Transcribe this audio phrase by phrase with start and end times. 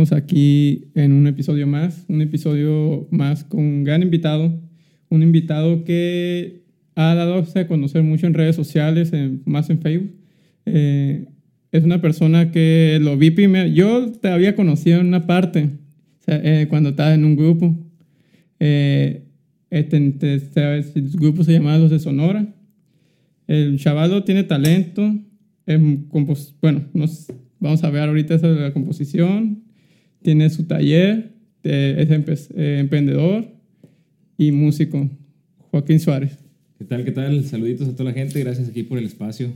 [0.00, 4.58] Estamos aquí en un episodio más, un episodio más con un gran invitado,
[5.10, 6.62] un invitado que
[6.94, 9.12] ha dado a conocer mucho en redes sociales,
[9.44, 10.10] más en Facebook.
[10.64, 11.26] Eh,
[11.70, 15.68] es una persona que lo vi primero, yo te había conocido en una parte,
[16.26, 17.76] eh, cuando estaba en un grupo.
[18.58, 19.24] Eh,
[19.68, 22.46] este, este, el grupo se llamaba Los de Sonora.
[23.46, 25.14] El chavalo tiene talento,
[26.62, 29.68] bueno, nos, vamos a ver ahorita esa de la composición,
[30.22, 33.46] tiene su taller, es eh, emprendedor
[34.38, 35.08] y músico,
[35.70, 36.38] Joaquín Suárez.
[36.78, 37.04] ¿Qué tal?
[37.04, 37.44] ¿Qué tal?
[37.44, 39.52] Saluditos a toda la gente, gracias aquí por el espacio.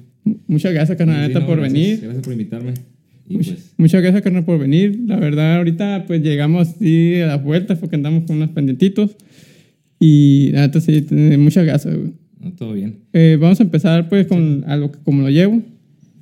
[0.46, 2.00] Muchas gracias, carnal, por venir.
[2.02, 2.74] Gracias por invitarme.
[3.30, 5.00] Pues muchas gracias, carnal, por venir.
[5.06, 9.16] La verdad, ahorita pues llegamos así a las vueltas porque andamos con unos pendientitos.
[9.98, 11.06] Y sí,
[11.38, 11.96] muchas gracias,
[12.58, 12.96] todo bien.
[13.12, 15.62] Eh, vamos a empezar pues con algo que como lo llevo.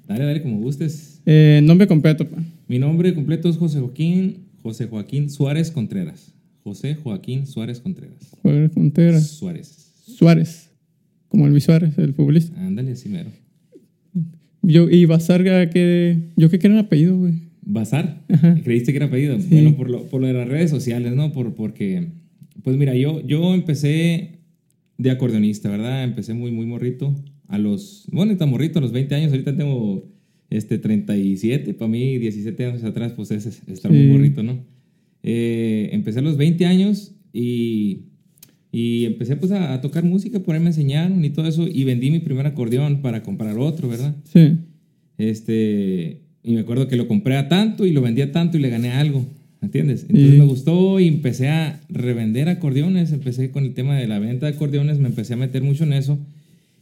[0.06, 1.20] Dale, dale, como gustes.
[1.26, 2.42] Eh, nombre completo, pa.
[2.72, 6.32] Mi nombre completo es José Joaquín, José Joaquín Suárez Contreras.
[6.64, 8.34] José Joaquín Suárez Contreras.
[8.40, 9.26] Suárez Contreras.
[9.26, 9.92] Suárez.
[10.06, 10.70] Suárez.
[11.28, 12.58] Como Luis Suárez, el futbolista.
[12.58, 13.28] Ándale, así mero.
[14.62, 17.34] Yo, y Bazar, que, yo que era un apellido, güey.
[17.60, 18.24] ¿Bazar?
[18.64, 19.36] ¿Creíste que era apellido?
[19.50, 21.30] Bueno, por lo, por lo de las redes sociales, ¿no?
[21.30, 22.06] Por, porque,
[22.62, 24.38] pues mira, yo, yo empecé
[24.96, 26.04] de acordeonista, ¿verdad?
[26.04, 27.14] Empecé muy, muy morrito.
[27.48, 30.10] A los, bueno, está morrito, a los 20 años, ahorita tengo
[30.52, 34.58] este 37, para mí 17 años atrás, pues es estar muy morrito, ¿no?
[35.22, 38.00] Eh, empecé a los 20 años y,
[38.72, 42.10] y empecé pues a, tocar música, por ahí me enseñaron y todo eso, y vendí
[42.10, 44.14] mi primer acordeón para comprar otro, ¿verdad?
[44.24, 44.56] Sí.
[45.18, 48.60] Este, y me acuerdo que lo compré a tanto y lo vendí a tanto y
[48.60, 49.24] le gané algo.
[49.60, 50.06] ¿Entiendes?
[50.08, 54.46] Entonces me gustó y empecé a revender acordeones, empecé con el tema de la venta
[54.46, 56.18] de acordeones, me empecé a meter mucho en eso.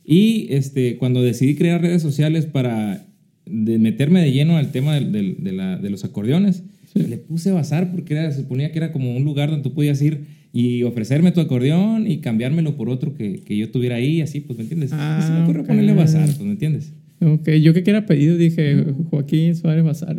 [0.03, 3.07] Y este, cuando decidí crear redes sociales para
[3.51, 6.63] de meterme de lleno al tema de, de, la, de los acordeones,
[6.95, 10.01] le puse bazar porque era, se suponía que era como un lugar donde tú podías
[10.03, 14.41] ir y ofrecerme tu acordeón y cambiarmelo por otro que, que yo tuviera ahí, así,
[14.41, 14.91] pues, ¿me entiendes?
[14.93, 16.93] Ah, se me ocurrió ponerle bazar, pues, ¿me entiendes?
[17.21, 20.17] Ok, yo que era pedido dije Joaquín Suárez Bazar.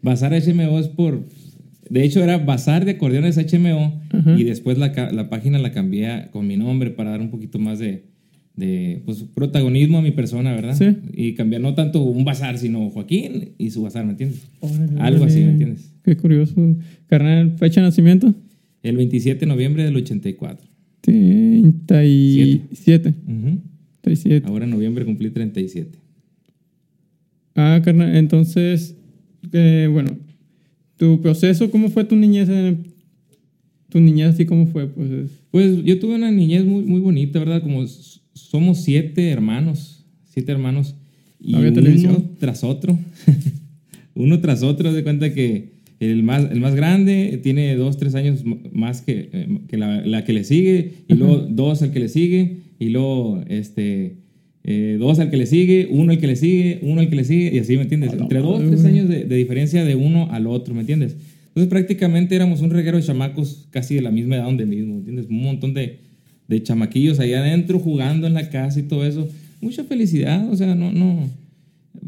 [0.00, 1.24] Bazar HMO es por
[1.88, 4.00] de hecho, era Bazar de Acordeones HMO
[4.36, 7.78] y después la, la, página la cambié con mi nombre para dar un poquito más
[7.78, 8.04] de,
[8.56, 10.76] de pues, protagonismo a mi persona, ¿verdad?
[10.76, 10.96] Sí.
[11.12, 14.48] Y cambiar no tanto un bazar, sino Joaquín y su bazar, ¿me entiendes?
[14.98, 15.92] Algo así, ¿me entiendes?
[16.02, 16.54] Qué curioso.
[17.06, 18.34] Carnal, fecha de nacimiento.
[18.82, 20.66] El 27 de noviembre del 84.
[21.02, 23.08] 37.
[23.08, 23.12] Uh
[24.00, 24.48] 37.
[24.48, 25.98] Ahora en noviembre cumplí 37.
[27.56, 28.96] Ah, carnal, entonces,
[29.52, 30.16] eh, bueno,
[30.96, 32.48] ¿Tu proceso, cómo fue tu niñez?
[33.90, 34.86] ¿Tu niñez así cómo fue?
[34.86, 37.62] Pues, pues yo tuve una niñez muy, muy bonita, ¿verdad?
[37.62, 37.84] Como
[38.36, 40.94] somos siete hermanos, siete hermanos.
[41.40, 41.54] Y
[42.06, 42.98] uno tras otro,
[44.14, 48.44] uno tras otro, de cuenta que el más, el más grande tiene dos, tres años
[48.72, 52.08] más que, eh, que la, la, que le sigue, y luego dos al que le
[52.08, 54.18] sigue, y luego este,
[54.64, 57.24] eh, dos al que le sigue, uno al que le sigue, uno al que le
[57.24, 58.12] sigue, y así, ¿me entiendes?
[58.12, 61.16] Entre dos, tres años de, diferencia de uno al otro, ¿me entiendes?
[61.48, 64.98] Entonces prácticamente éramos un reguero de chamacos casi de la misma edad donde mismo, ¿me
[64.98, 65.26] entiendes?
[65.30, 66.00] Un montón de,
[66.48, 69.28] de chamaquillos ahí adentro jugando en la casa y todo eso.
[69.60, 71.28] Mucha felicidad, o sea, no, no.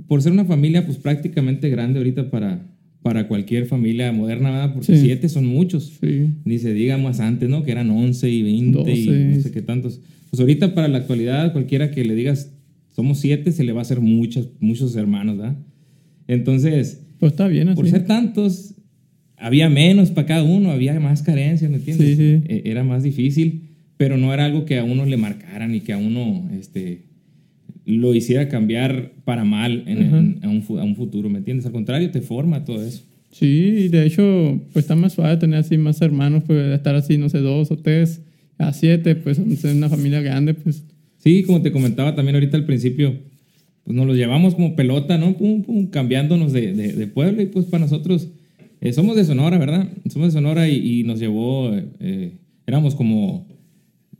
[0.06, 2.66] Por ser una familia, pues prácticamente grande ahorita para,
[3.02, 4.74] para cualquier familia moderna, ¿verdad?
[4.74, 5.98] Porque siete son muchos.
[6.44, 7.64] Ni se diga más antes, ¿no?
[7.64, 10.00] Que eran once y veinte y no sé qué tantos.
[10.30, 12.52] Pues ahorita para la actualidad, cualquiera que le digas
[12.98, 15.56] somos siete, se le va a hacer muchos, muchos hermanos, ¿verdad?
[16.26, 17.76] Entonces, pues está bien así.
[17.76, 18.74] por ser tantos,
[19.36, 22.08] había menos para cada uno, había más carencias, ¿me entiendes?
[22.08, 22.42] Sí, sí.
[22.48, 23.67] E, era más difícil,
[23.98, 27.02] pero no era algo que a uno le marcaran y que a uno este,
[27.84, 31.66] lo hiciera cambiar para mal en, a, un, futuro, ¿me entiendes?
[31.66, 33.02] Al contrario, te forma todo eso.
[33.30, 37.28] Sí, de hecho, pues está más suave tener así más hermanos, pues estar así, no
[37.28, 38.22] sé, dos o tres
[38.56, 40.84] a siete, pues ser una familia grande, pues.
[41.18, 43.18] Sí, como te comentaba también ahorita al principio,
[43.84, 45.36] pues nos los llevamos como pelota, ¿no?
[45.36, 48.28] Pum, pum, cambiándonos de, de, pueblo y pues para nosotros,
[48.80, 49.88] eh, somos de Sonora, ¿verdad?
[50.08, 52.32] Somos de Sonora y, nos llevó, eh,
[52.66, 53.57] éramos como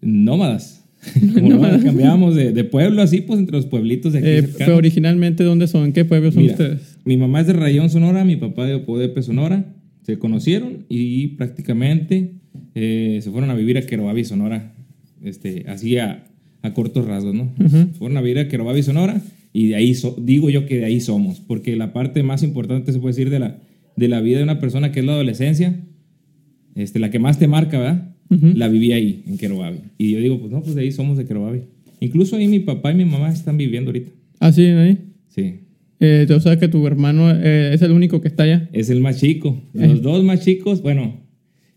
[0.00, 0.84] nómadas.
[1.34, 4.28] Como cambiábamos de, de, pueblo así, pues entre los pueblitos de aquí.
[4.28, 5.84] Eh, pero originalmente, ¿dónde son?
[5.84, 6.98] ¿En qué pueblo son ustedes?
[7.04, 9.74] Mi mamá es de Rayón, Sonora, mi papá de Opodepe, Sonora.
[10.02, 12.32] Se conocieron y prácticamente
[12.74, 14.74] eh, se fueron a vivir a Querobabi, Sonora,
[15.22, 16.24] este, así a,
[16.74, 17.50] cortos rasgos, ¿no?
[17.98, 19.22] Fueron a vivir a Querobabi, Sonora,
[19.52, 22.98] y de ahí, digo yo que de ahí somos, porque la parte más importante, se
[22.98, 23.58] puede decir, de la,
[23.96, 25.80] de la vida de una persona, que es la adolescencia,
[26.74, 28.14] este, la que más te marca, ¿verdad?
[28.30, 29.78] La viví ahí, en Querobabi.
[29.96, 31.60] Y yo digo, pues no, pues de ahí somos de Querobabi.
[32.00, 34.12] Incluso ahí mi papá y mi mamá están viviendo ahorita.
[34.40, 34.64] ¿Ah, sí?
[34.66, 34.98] Ahí.
[35.28, 35.54] Sí.
[36.00, 38.69] Eh, o sea que tu hermano eh, es el único que está allá.
[38.72, 39.60] Es el más chico.
[39.72, 41.16] Los dos más chicos, bueno,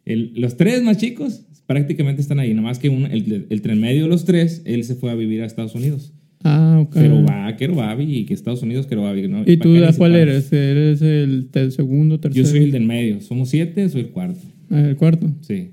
[0.06, 2.54] el- los tres más chicos prácticamente están ahí.
[2.54, 5.42] Nomás que uno, el, el tren medio de los tres, él se fue a vivir
[5.42, 6.14] a Estados Unidos.
[6.44, 6.94] Ah, ok.
[6.96, 9.28] Pero va, Babi y que Estados Unidos quiero Babi.
[9.28, 9.44] ¿no?
[9.46, 10.52] ¿Y tú cuál eres?
[10.52, 12.44] ¿Eres el, segundo, tercero?
[12.46, 13.22] Yo soy el del medio.
[13.22, 14.40] Somos siete, soy el cuarto.
[14.70, 15.32] Ah, el cuarto.
[15.42, 15.70] Sí.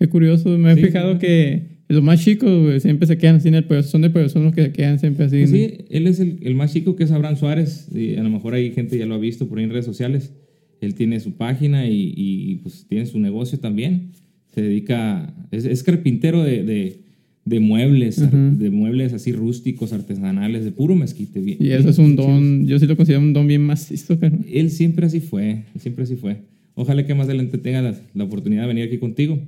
[0.00, 0.48] Qué curioso.
[0.58, 1.18] Me he Sí, fijado sí.
[1.20, 3.82] que los más chicos güey, siempre se quedan así en el pueblo.
[3.84, 5.38] Son de pueblo, son los que se quedan siempre así.
[5.38, 7.88] Pues sí, él es el, el más chico que es Abraham Suárez.
[7.94, 10.32] Y a lo mejor hay gente ya lo ha visto por ahí en redes sociales.
[10.80, 14.12] Él tiene su página y, y, pues tiene su negocio también.
[14.54, 17.00] Se dedica, es, es carpintero de, de,
[17.44, 21.40] de muebles, de muebles así rústicos, artesanales, de puro mezquite.
[21.40, 24.18] bien- Y bien eso es un don, yo sí lo considero un don bien macizo.
[24.50, 26.38] Él siempre así fue, él siempre así fue.
[26.74, 29.38] Ojalá que más adelante tenga la, la oportunidad de venir aquí contigo.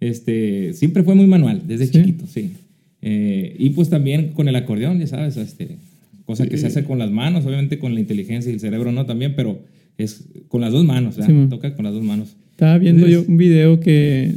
[0.00, 1.92] Este, siempre fue muy manual, desde Sí.
[1.92, 2.52] chiquito, sí.
[3.02, 5.76] Eh, y pues también con el acordeón, ya sabes, este,
[6.24, 9.06] cosa que se hace con las manos, obviamente con la inteligencia y el cerebro no
[9.06, 9.60] también, pero
[9.96, 11.14] es con las dos manos.
[11.14, 11.48] Sí, man.
[11.48, 12.36] toca con las dos manos.
[12.50, 14.32] Estaba viendo yo Entonces- un video que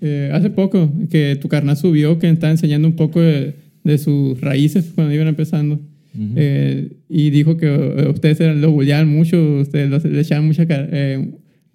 [0.00, 3.54] eh, hace poco, que tu carnal subió, que está enseñando un poco de,
[3.84, 5.74] de sus raíces cuando iban empezando.
[6.14, 6.32] Ujú.
[6.36, 11.30] Eh, y dijo que eh, ustedes lo bulleaban mucho, ustedes le echaban mucha, eh,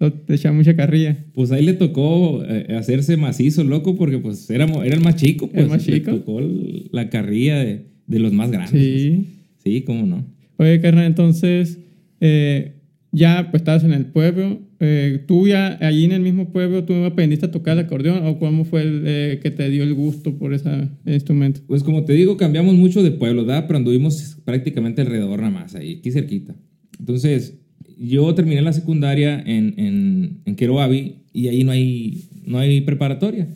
[0.08, 1.24] le echaban mucha carrilla.
[1.34, 5.48] Pues ahí le tocó eh, hacerse macizo, loco, porque pues era, era el más chico,
[5.48, 6.10] pues El más le chico.
[6.16, 8.80] tocó el- la carrilla de, de los más grandes.
[8.82, 9.26] Sí.
[9.62, 10.26] Sí, cómo no.
[10.56, 11.78] Oye, carnal, entonces,
[12.20, 12.74] eh,
[13.12, 14.60] ya pues estabas en el pueblo.
[14.80, 18.38] eh, ¿Tú ya allí en el mismo pueblo, tú aprendiste a tocar el acordeón o
[18.40, 21.60] cómo fue el, eh, que te dio el gusto por ese instrumento?
[21.68, 23.64] Pues como te digo, cambiamos mucho de pueblo, ¿verdad?
[23.68, 26.56] Pero anduvimos prácticamente alrededor nada más, ahí, aquí cerquita.
[26.98, 27.60] Entonces,
[28.02, 33.48] yo terminé la secundaria en, en, en Queroavi y ahí no hay, no hay preparatoria.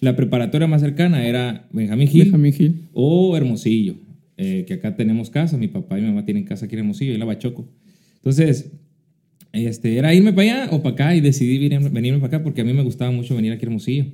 [0.00, 2.74] La preparatoria más cercana era Benjamín Gil Benjamín Gil.
[2.92, 3.94] o Hermosillo,
[4.36, 7.12] eh, que acá tenemos casa, mi papá y mi mamá tienen casa aquí en Hermosillo,
[7.14, 7.66] en la Bachoco.
[8.16, 8.70] Entonces,
[9.52, 12.60] este, era irme para allá o para acá y decidí venir- venirme para acá porque
[12.60, 14.06] a mí me gustaba mucho venir aquí a Hermosillo.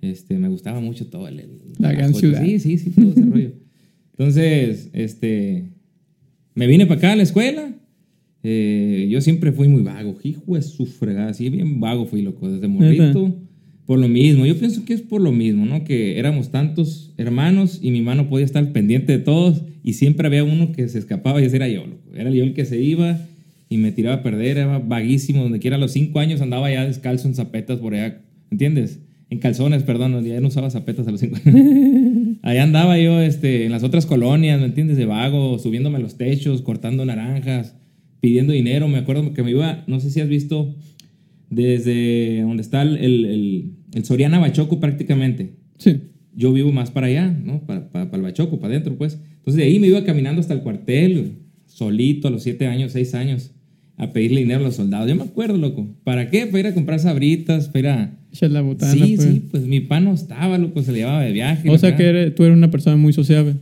[0.00, 1.40] Este, me gustaba mucho todo el...
[1.40, 2.44] el- La gran ciudad.
[2.44, 3.52] Sí, sí, sí, todo ese rollo.
[4.12, 5.64] Entonces, este,
[6.54, 7.73] me vine para acá a la escuela.
[8.46, 12.50] Eh, yo siempre fui muy vago, hijo de su fregada, así bien vago fui, loco,
[12.50, 13.34] desde morrito.
[13.86, 15.84] Por lo mismo, yo pienso que es por lo mismo, ¿no?
[15.84, 20.44] Que éramos tantos hermanos y mi mano podía estar pendiente de todos y siempre había
[20.44, 22.02] uno que se escapaba y ese era yo, loco.
[22.14, 23.18] Era yo el que se iba
[23.70, 26.84] y me tiraba a perder, era vaguísimo, donde quiera a los cinco años andaba ya
[26.84, 28.20] descalzo en zapetas por allá,
[28.50, 29.00] ¿entiendes?
[29.30, 32.36] En calzones, perdón, ya no usaba zapetas a los cinco años.
[32.42, 34.98] Allá andaba yo este, en las otras colonias, ¿me entiendes?
[34.98, 37.74] De vago, subiéndome a los techos, cortando naranjas,
[38.24, 38.88] pidiendo dinero.
[38.88, 40.74] Me acuerdo que me iba, no sé si has visto,
[41.50, 43.24] desde donde está el, el,
[43.94, 45.52] el- Soriana Bachoco prácticamente.
[45.78, 46.00] Sí.
[46.34, 47.60] Yo vivo más para allá, ¿no?
[47.66, 49.20] Para, para, para el Bachoco, para adentro, pues.
[49.36, 51.32] Entonces de ahí me iba caminando hasta el cuartel,
[51.66, 53.52] solito a los siete años, seis años,
[53.98, 55.08] a pedirle dinero a los soldados.
[55.08, 55.86] Yo me acuerdo, loco.
[56.02, 56.46] ¿Para qué?
[56.46, 58.18] Para ir a comprar sabritas, para ir a...
[58.32, 58.92] Echar la botana.
[58.92, 59.28] sí, pues.
[59.28, 61.68] sí, pues mi pan no estaba, loco, se le llevaba de viaje.
[61.70, 63.54] O sea que eres- tú eres una persona muy sociable.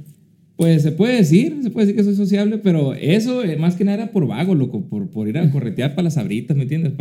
[0.62, 3.85] Pues se puede decir, se puede decir que soy sociable, pero eso eh, más que
[3.85, 6.93] nada era por vago, loco, por, por ir a corretear para las abritas, ¿me entiendes?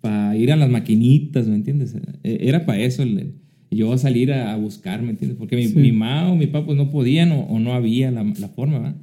[0.00, 1.94] Para ir a las maquinitas, ¿me entiendes?
[2.22, 3.32] Eh, Era para eso, el,
[3.70, 5.36] yo salir a, a buscar, ¿me entiendes?
[5.38, 5.76] Porque mi, Sí.
[5.78, 8.78] mi mamá o mi papá pues no podían o, o no había la, la forma,
[8.78, 8.96] ¿verdad?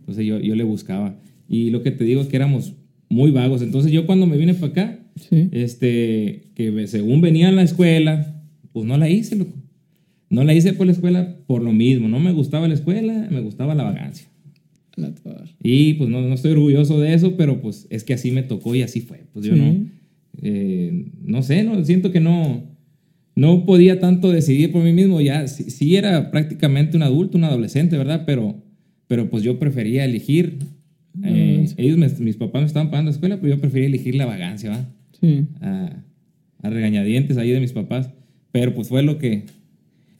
[0.00, 1.16] Entonces yo, yo le buscaba.
[1.48, 2.74] Y lo que te digo es que éramos
[3.08, 3.62] muy vagos.
[3.62, 5.48] Entonces yo cuando me vine para acá, Sí.
[5.52, 9.52] este, que según venía a la escuela, pues no la hice, loco.
[10.30, 12.08] No la hice por la escuela por lo mismo.
[12.08, 14.28] No me gustaba la escuela, me gustaba la vagancia.
[15.62, 18.74] Y pues no, no estoy orgulloso de eso, pero pues es que así me tocó
[18.74, 19.24] y así fue.
[19.32, 19.60] Pues yo Sí.
[19.60, 19.86] no,
[20.42, 22.62] eh, no sé, no, siento que no,
[23.34, 25.20] no podía tanto decidir por mí mismo.
[25.20, 28.22] Ya sí, sí era prácticamente un adulto, un adolescente, ¿verdad?
[28.26, 28.62] Pero,
[29.08, 30.58] pero pues yo prefería elegir.
[31.22, 34.26] eh, ellos, me- mis papás me estaban pagando la escuela, pero yo prefería elegir la
[34.26, 34.88] vagancia, ¿va?
[35.20, 35.46] Sí.
[35.60, 36.02] a,
[36.62, 38.10] a regañadientes ahí de mis papás.
[38.52, 39.44] Pero pues fue lo que,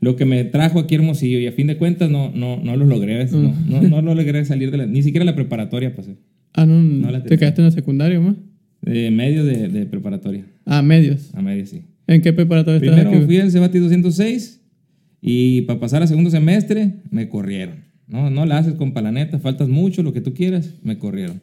[0.04, 2.84] lo que me trajo aquí Hermosillo y a fin de cuentas no, no, no lo
[2.84, 3.16] logré.
[3.16, 3.32] ¿ves?
[3.32, 6.16] No, no, no lo logré salir de la, ni siquiera la preparatoria pasé.
[6.52, 8.37] Ah, no, No la te quedaste en la secundaria, más.
[8.82, 10.44] De medio de, de preparatoria.
[10.66, 11.34] Ah, medios.
[11.34, 11.84] A medio sí.
[12.06, 14.61] ¿En qué preparatoria Primero fui al Cebati 206
[15.23, 17.84] y para pasar a segundo semestre me corrieron.
[18.06, 21.40] No, no la haces con palaneta, faltas mucho, lo que tú quieras, me corrieron.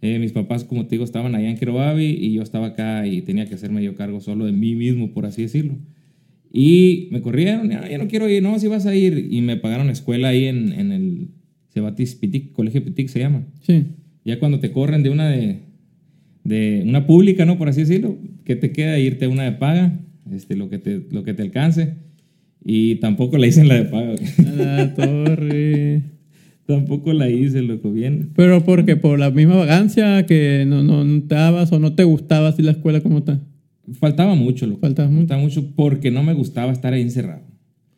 [0.00, 3.22] Eh, mis papás, como te digo, estaban allá en Quirobabi y yo estaba acá y
[3.22, 5.74] tenía que hacerme yo cargo solo de mí mismo, por así decirlo.
[6.52, 9.28] Y me corrieron, ya, ya no quiero ir, no, si vas a ir.
[9.30, 11.28] Y me pagaron escuela ahí en, en el
[11.72, 13.46] Cebatis Pitic, Colegio Pitic se llama.
[13.62, 13.84] Sí.
[14.24, 15.60] Ya cuando te corren de una de,
[16.44, 17.58] de una pública, ¿no?
[17.58, 18.98] Por así decirlo, ¿qué te queda?
[18.98, 20.00] Irte a una de paga,
[20.32, 21.94] este, lo, que te, lo que te alcance.
[22.64, 24.14] Y tampoco le dicen la de paga.
[24.56, 26.02] la torre.
[26.66, 28.32] Tampoco la hice, loco, bien.
[28.36, 32.04] Pero porque por la misma vagancia que no, no, no te dabas o no te
[32.04, 33.40] gustaba así la escuela como está.
[33.94, 34.80] Faltaba mucho, loco.
[34.80, 35.20] Faltaba mucho.
[35.20, 37.42] Faltaba mucho porque no me gustaba estar ahí encerrado.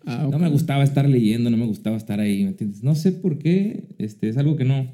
[0.06, 0.42] Ah, No ok.
[0.42, 2.82] me gustaba estar leyendo, no me gustaba estar ahí, ¿me entiendes?
[2.82, 4.86] No sé por qué, este, es algo que no,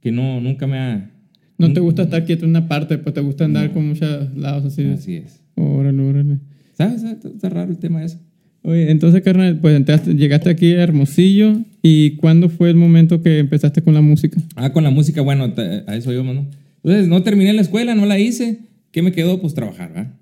[0.00, 1.10] que no, nunca me ha...
[1.58, 4.64] No te gusta estar quieto en una parte, pues te gusta andar con muchos lados
[4.66, 4.84] así.
[4.84, 5.40] Así es.
[5.54, 6.38] Órale, órale.
[6.74, 7.02] ¿Sabes?
[7.02, 8.18] Está, raro el tema ese.
[8.62, 11.56] Oye, entonces, carnal, pues entraste- llegaste aquí a Hermosillo.
[11.82, 14.38] ¿Y cuándo fue el momento que empezaste con la música?
[14.56, 15.44] Ah, con la música, bueno,
[15.86, 16.46] a eso íbamos, ¿no?
[16.82, 18.58] Entonces, no terminé la escuela, no la hice.
[18.90, 19.40] ¿Qué me quedó?
[19.40, 20.12] Pues trabajar, ¿verdad?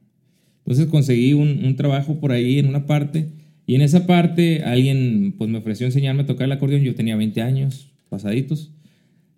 [0.64, 3.28] Entonces conseguí un, un trabajo por ahí en una parte.
[3.66, 6.82] Y en esa parte alguien pues me ofreció enseñarme a tocar el acordeón.
[6.82, 8.72] Yo tenía 20 años pasaditos.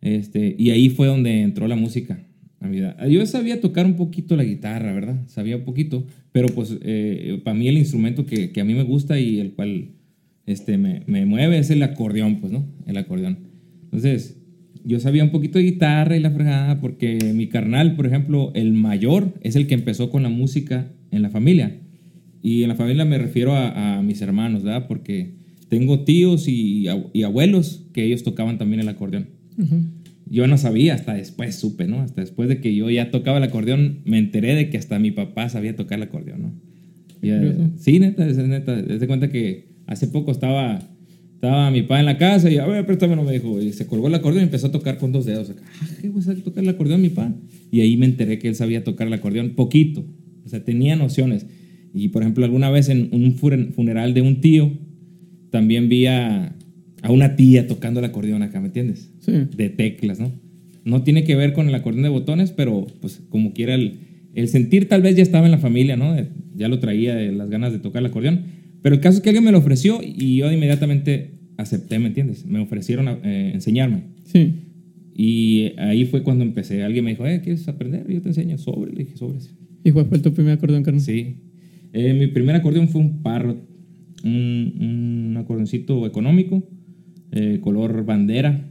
[0.00, 2.20] Este, y ahí fue donde entró la música
[2.60, 2.96] a mi vida.
[3.08, 5.20] Yo sabía tocar un poquito la guitarra, ¿verdad?
[5.26, 6.06] Sabía un poquito.
[6.32, 9.52] Pero pues eh, para mí el instrumento que, que a mí me gusta y el
[9.52, 9.88] cual
[10.46, 12.66] este, me, me mueve es el acordeón, pues, ¿no?
[12.86, 13.38] El acordeón.
[13.84, 14.38] Entonces,
[14.86, 18.72] yo sabía un poquito de guitarra y la fregada porque mi carnal, por ejemplo, el
[18.72, 21.80] mayor, es el que empezó con la música en la familia.
[22.42, 24.86] Y en la familia me refiero a, a mis hermanos, ¿verdad?
[24.86, 25.34] Porque
[25.68, 29.28] tengo tíos y, y abuelos que ellos tocaban también el acordeón.
[30.28, 32.00] Yo no sabía, hasta después supe, ¿no?
[32.00, 35.10] Hasta después de que yo ya tocaba el acordeón, me enteré de que hasta mi
[35.10, 36.52] papá sabía tocar el acordeón, ¿no?
[37.22, 37.30] Y,
[37.78, 38.84] sí, neta, es neta.
[38.84, 40.80] Te cuenta que hace poco estaba,
[41.36, 43.60] estaba mi papá en la casa y, a ver, préstamelo, me dijo.
[43.60, 45.50] Y se colgó el acordeón y empezó a tocar con dos dedos.
[45.50, 45.62] Acá.
[45.80, 47.32] Ah, ¿qué güey sabe tocar el acordeón, mi papá?
[47.70, 50.04] Y ahí me enteré que él sabía tocar el acordeón poquito.
[50.44, 51.46] O sea, tenía nociones.
[51.94, 54.72] Y, por ejemplo, alguna vez en un funer- funeral de un tío,
[55.50, 56.54] también vi a,
[57.02, 59.12] a una tía tocando el acordeón acá, ¿me entiendes?
[59.20, 59.32] Sí.
[59.56, 60.32] de teclas, ¿no?
[60.84, 63.94] No tiene que ver con el acordeón de botones, pero pues como quiera el,
[64.34, 66.14] el sentir tal vez ya estaba en la familia, ¿no?
[66.54, 68.55] Ya lo traía de las ganas de tocar el acordeón.
[68.86, 72.46] Pero el caso es que alguien me lo ofreció y yo inmediatamente acepté, ¿me entiendes?
[72.46, 74.02] Me ofrecieron a- eh, enseñarme.
[74.22, 74.52] Sí.
[75.12, 76.84] Y ahí fue cuando empecé.
[76.84, 78.06] Alguien me dijo, eh, ¿quieres aprender?
[78.08, 78.58] Yo te enseño.
[78.58, 79.52] Sobre, le dije, sobres.
[79.82, 81.00] ¿Y cuál fue tu primer acordeón, carnal?
[81.02, 81.34] Sí.
[81.92, 83.58] Eh, mi primer acordeón fue un parrot,
[84.22, 86.62] un, un acordeoncito económico,
[87.32, 88.70] eh, color bandera.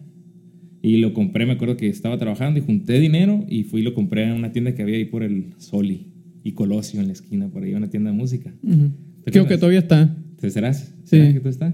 [0.81, 3.93] Y lo compré, me acuerdo que estaba trabajando y junté dinero y fui y lo
[3.93, 6.05] compré en una tienda que había ahí por el Soli
[6.41, 8.53] y Colosio en la esquina, por ahí, una tienda de música.
[8.63, 8.75] Ujú.
[8.75, 10.15] ¿Te Creo que todavía está.
[10.39, 10.93] ¿Te serás?
[11.03, 11.17] Sí.
[11.17, 11.73] ¿Será que tú estás?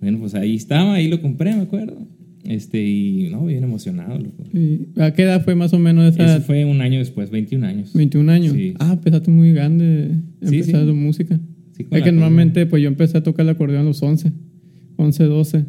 [0.00, 2.06] Bueno, pues ahí estaba, ahí lo compré, me acuerdo.
[2.44, 4.44] Este, y no, bien emocionado, loco.
[4.52, 6.36] ¿Y ¿A qué edad fue más o menos esa?
[6.36, 7.92] Eso fue un año después, 21 años.
[7.94, 8.54] 21 años.
[8.54, 8.74] Sí.
[8.80, 10.10] Ah, empezaste muy grande.
[10.40, 10.92] Empezaste sí.
[10.92, 11.38] música.
[11.76, 12.16] Sí, con es que acordeón.
[12.16, 14.32] normalmente, pues yo empecé a tocar el acordeón a los 11.
[14.96, 15.64] 11, 12.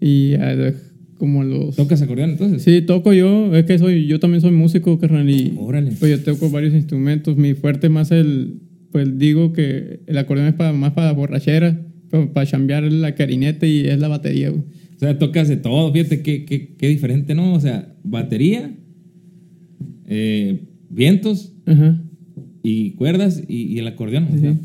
[0.00, 0.74] Y eh,
[1.18, 1.74] como a los.
[1.74, 2.62] ¿Tocas acordeón entonces?
[2.62, 3.54] Sí, toco yo.
[3.56, 5.28] Es que soy, yo también soy músico, carnal.
[5.28, 5.90] Y Órale.
[5.98, 7.36] pues yo toco varios instrumentos.
[7.36, 8.60] Mi fuerte más el.
[8.92, 11.80] Pues digo que el acordeón es para, más para borrachera.
[12.34, 14.62] Para, chambear la clarinete y es la batería, güey.
[14.96, 17.54] O sea, tocas de todo, fíjate qué, qué, qué diferente, ¿no?
[17.54, 18.70] O sea, batería,
[20.06, 22.00] eh, vientos Ajá.
[22.62, 24.28] y cuerdas y, y el acordeón.
[24.32, 24.58] o sea, Sí.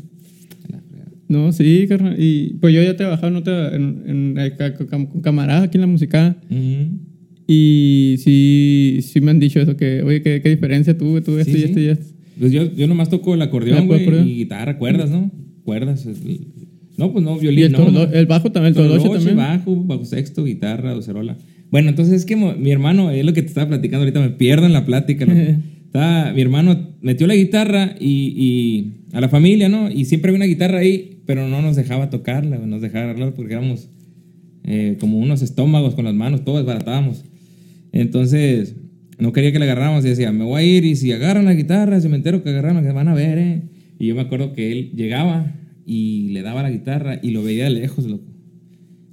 [1.28, 2.16] No, sí, carnal.
[2.18, 4.02] Y pues yo ya he trabajado en, otra- en,
[4.36, 6.38] en- ca- con camaradas aquí en la música.
[6.50, 6.98] Ujú.
[7.46, 11.52] Y sí, sí me han dicho eso, que, oye, qué, qué diferencia tú, tú esto
[11.52, 11.64] Sí, y sí.
[11.66, 12.14] esto y esto.
[12.38, 15.30] Pues yo, yo nomás toco el acordeón, ¿El güey, y guitarra, cuerdas, ¿no?
[15.64, 16.06] Cuerdas.
[16.06, 16.46] el-
[16.96, 18.02] No, pues no, Y violín, el, no.
[18.02, 19.36] el bajo también, el toloche también.
[19.36, 21.36] bajo, bajo sexto, guitarra, docerola.
[21.70, 24.66] Bueno, entonces es que mi hermano, es lo que te estaba platicando ahorita, me pierdo
[24.66, 25.26] en la plática.
[25.88, 29.90] Estaba- mi hermano metió la guitarra y, y a la familia, ¿no?
[29.90, 33.54] Y siempre había una guitarra ahí, pero no nos dejaba tocarla, nos dejaba hablar porque
[33.54, 33.88] éramos
[34.64, 37.24] eh, como unos estómagos con las manos, todos desbaratábamos.
[37.92, 38.76] Entonces,
[39.18, 41.54] no quería que la agarráramos y decía, me voy a ir y si agarran la
[41.54, 43.62] guitarra, si me entero que agarraron, que van a ver, ¿eh?
[43.98, 47.64] Y yo me acuerdo que él llegaba y le daba la guitarra y lo veía
[47.64, 48.24] de lejos, loco.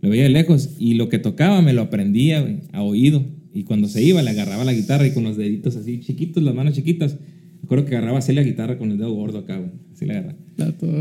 [0.02, 3.26] Lo veía de lejos y lo que tocaba me lo aprendía, güey, a oído.
[3.54, 6.54] Y cuando se iba, le agarraba la guitarra y con los deditos así chiquitos, las
[6.54, 7.14] manos chiquitas.
[7.16, 9.72] Me acuerdo que agarraba así la guitarra con el dedo gordo acá, güey.
[9.92, 10.38] Así la agarraba.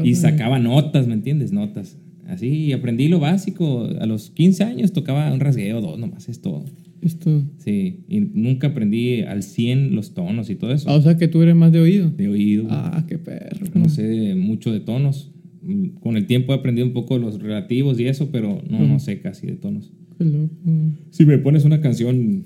[0.02, 1.52] Y sacaba notas, ¿me entiendes?
[1.52, 1.98] Notas.
[2.26, 3.86] Así, aprendí lo básico.
[4.00, 6.64] A los 15 años tocaba un rasgueo, dos nomás, es todo.
[7.04, 7.42] Esto.
[7.58, 10.88] Sí, y nunca aprendí al 100 los tonos y todo eso.
[10.88, 12.10] Ah, o sea que tú eres más de oído.
[12.10, 12.66] De oído.
[12.70, 13.66] Ah, qué perro.
[13.74, 15.30] No sé mucho de tonos.
[16.00, 19.20] Con el tiempo he aprendido un poco los relativos y eso, pero no, no sé
[19.20, 19.92] casi de tonos.
[20.18, 20.54] Qué loco.
[21.10, 22.44] Si me pones una canción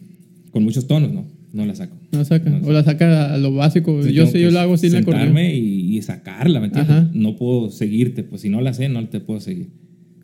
[0.50, 1.96] con muchos tonos, no, no la saco.
[2.10, 2.50] No la saca.
[2.50, 3.90] No, o la saca a lo básico.
[3.92, 5.26] Entonces yo sí, yo lo hago sin el acordeón.
[5.26, 7.14] sentarme y, y sacarla, ¿me entiendes?
[7.14, 9.68] No puedo seguirte, pues si no la sé, no te puedo seguir.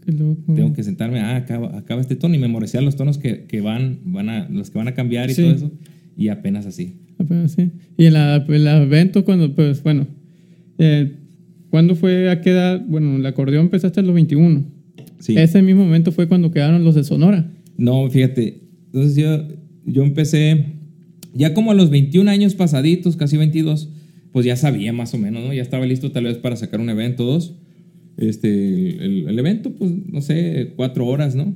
[0.04, 0.54] Qué loco.
[0.54, 4.00] Tengo que sentarme, ah, acaba, acaba este tono y memorizar los tonos que, que van,
[4.04, 5.42] van a, los que van a cambiar y Sí.
[5.42, 5.73] todo eso.
[6.16, 6.96] Y apenas así.
[7.18, 7.70] Apenas sí.
[7.96, 10.06] Y en la, en la evento, cuando, pues, bueno,
[10.78, 11.16] eh,
[11.70, 12.84] ¿cuándo fue a qué edad?
[12.87, 14.64] Bueno, el acordeón empezaste a los 21.
[15.20, 15.37] Sí.
[15.38, 17.50] Ese mismo momento fue cuando quedaron los de Sonora.
[17.78, 19.49] No, fíjate, Entonces yo,
[19.87, 20.66] yo empecé,
[21.32, 23.88] ya como a los 21 años pasaditos, casi 22,
[24.32, 25.52] pues ya sabía más o menos, ¿no?
[25.54, 27.54] Ya estaba listo tal vez para sacar un evento dos.
[28.16, 31.54] Este, el, el evento, pues, no sé, cuatro horas, ¿no?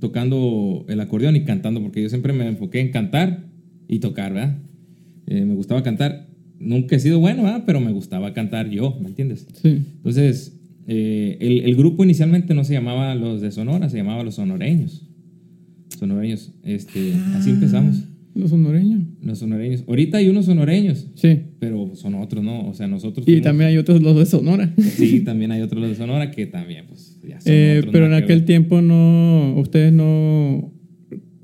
[0.00, 3.46] Tocando el acordeón y cantando, porque yo siempre me enfoqué en cantar
[3.88, 4.58] y tocar, ¿verdad?
[5.26, 6.28] Eh, me gustaba cantar.
[6.58, 7.64] Nunca he sido bueno, ¿verdad?
[7.66, 9.46] Pero me gustaba cantar yo, ¿me entiendes?
[9.54, 9.82] Sí.
[9.96, 14.36] Entonces, eh, el, el, grupo inicialmente no se llamaba Los de Sonora, se llamaba Los
[14.36, 15.06] Sonoreños.
[15.98, 16.52] Sonoreños.
[16.62, 18.04] Este, así empezamos.
[18.34, 19.02] Los sonoreños.
[19.22, 19.84] Los sonoreños.
[19.88, 21.08] Ahorita hay unos sonoreños.
[21.14, 21.40] Sí.
[21.58, 22.68] Pero son otros, ¿no?
[22.68, 23.26] O sea, nosotros.
[23.28, 24.72] Y también hay otros los de Sonora.
[24.78, 28.06] Sí, también hay otros los de Sonora que también, pues, ya son Eh, otros, pero
[28.06, 28.46] en aquel ver.
[28.46, 30.72] tiempo no, ustedes no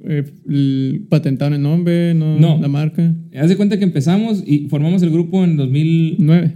[0.04, 2.58] eh, patentaron el nombre, no, No.
[2.60, 3.14] la marca.
[3.34, 6.52] Haz de cuenta que empezamos y formamos el grupo en 2000, Nueve.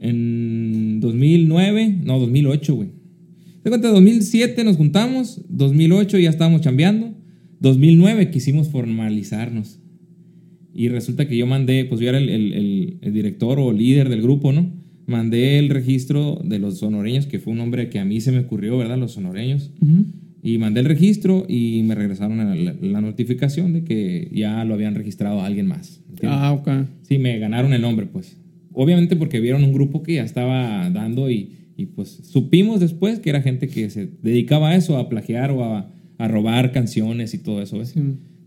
[0.00, 2.88] en 2009, no, 2008, güey.
[3.58, 7.14] Haz de cuenta, 2007 nos juntamos, 2008 ya estábamos chambeando,
[7.60, 9.78] 2009 quisimos formalizarnos.
[10.72, 14.08] Y resulta que yo mandé, pues yo era el, el- el- el director o líder
[14.08, 14.70] del grupo, ¿no?
[15.06, 18.38] Mandé el registro de los sonoreños, que fue un nombre que a mí se me
[18.38, 18.96] ocurrió, ¿verdad?
[18.98, 19.72] Los sonoreños.
[19.82, 20.04] Ujú.
[20.42, 24.74] Y mandé el registro y me regresaron la, la- la notificación de que ya lo
[24.74, 26.00] habían registrado a alguien más.
[26.08, 26.38] ¿entiendes?
[26.40, 26.68] Ah, ok.
[27.02, 28.36] Sí, me ganaron el nombre, pues.
[28.72, 33.30] Obviamente porque vieron un grupo que ya estaba dando y, y, pues supimos después que
[33.30, 37.38] era gente que se dedicaba a eso, a plagiar o a, a robar canciones y
[37.38, 37.90] todo eso, ¿ves?
[37.90, 38.00] Sí.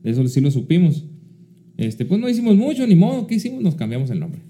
[0.03, 1.05] De eso sí lo supimos.
[1.77, 3.61] Este, pues no hicimos mucho, ni modo, ¿qué hicimos?
[3.63, 4.41] Nos cambiamos el nombre.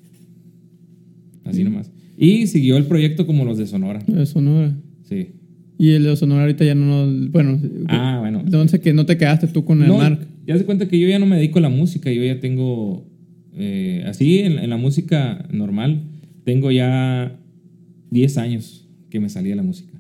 [1.46, 1.92] Así nomás.
[2.18, 4.00] Y siguió el proyecto como los de Sonora.
[4.08, 4.76] De Sonora.
[5.04, 5.28] Sí.
[5.78, 8.42] Y el de Sonora ahorita ya no, bueno, Ah, bueno.
[8.46, 10.26] entonces que no te quedaste tú con el No, marca.
[10.46, 13.06] ya se cuenta que yo ya no me dedico a la música, yo ya tengo,
[13.56, 16.04] eh, así en, en la música normal,
[16.44, 17.38] tengo ya
[18.12, 19.94] 10 años que me salí de la música.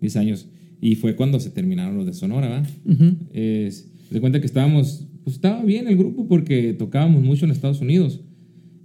[0.00, 0.48] 10 años.
[0.86, 2.68] Y fue cuando se terminaron los de Sonora, ¿verdad?
[2.84, 3.16] Ujú.
[3.32, 7.80] Es, de cuenta que estábamos, pues estaba bien el grupo porque tocábamos mucho en Estados
[7.80, 8.20] Unidos.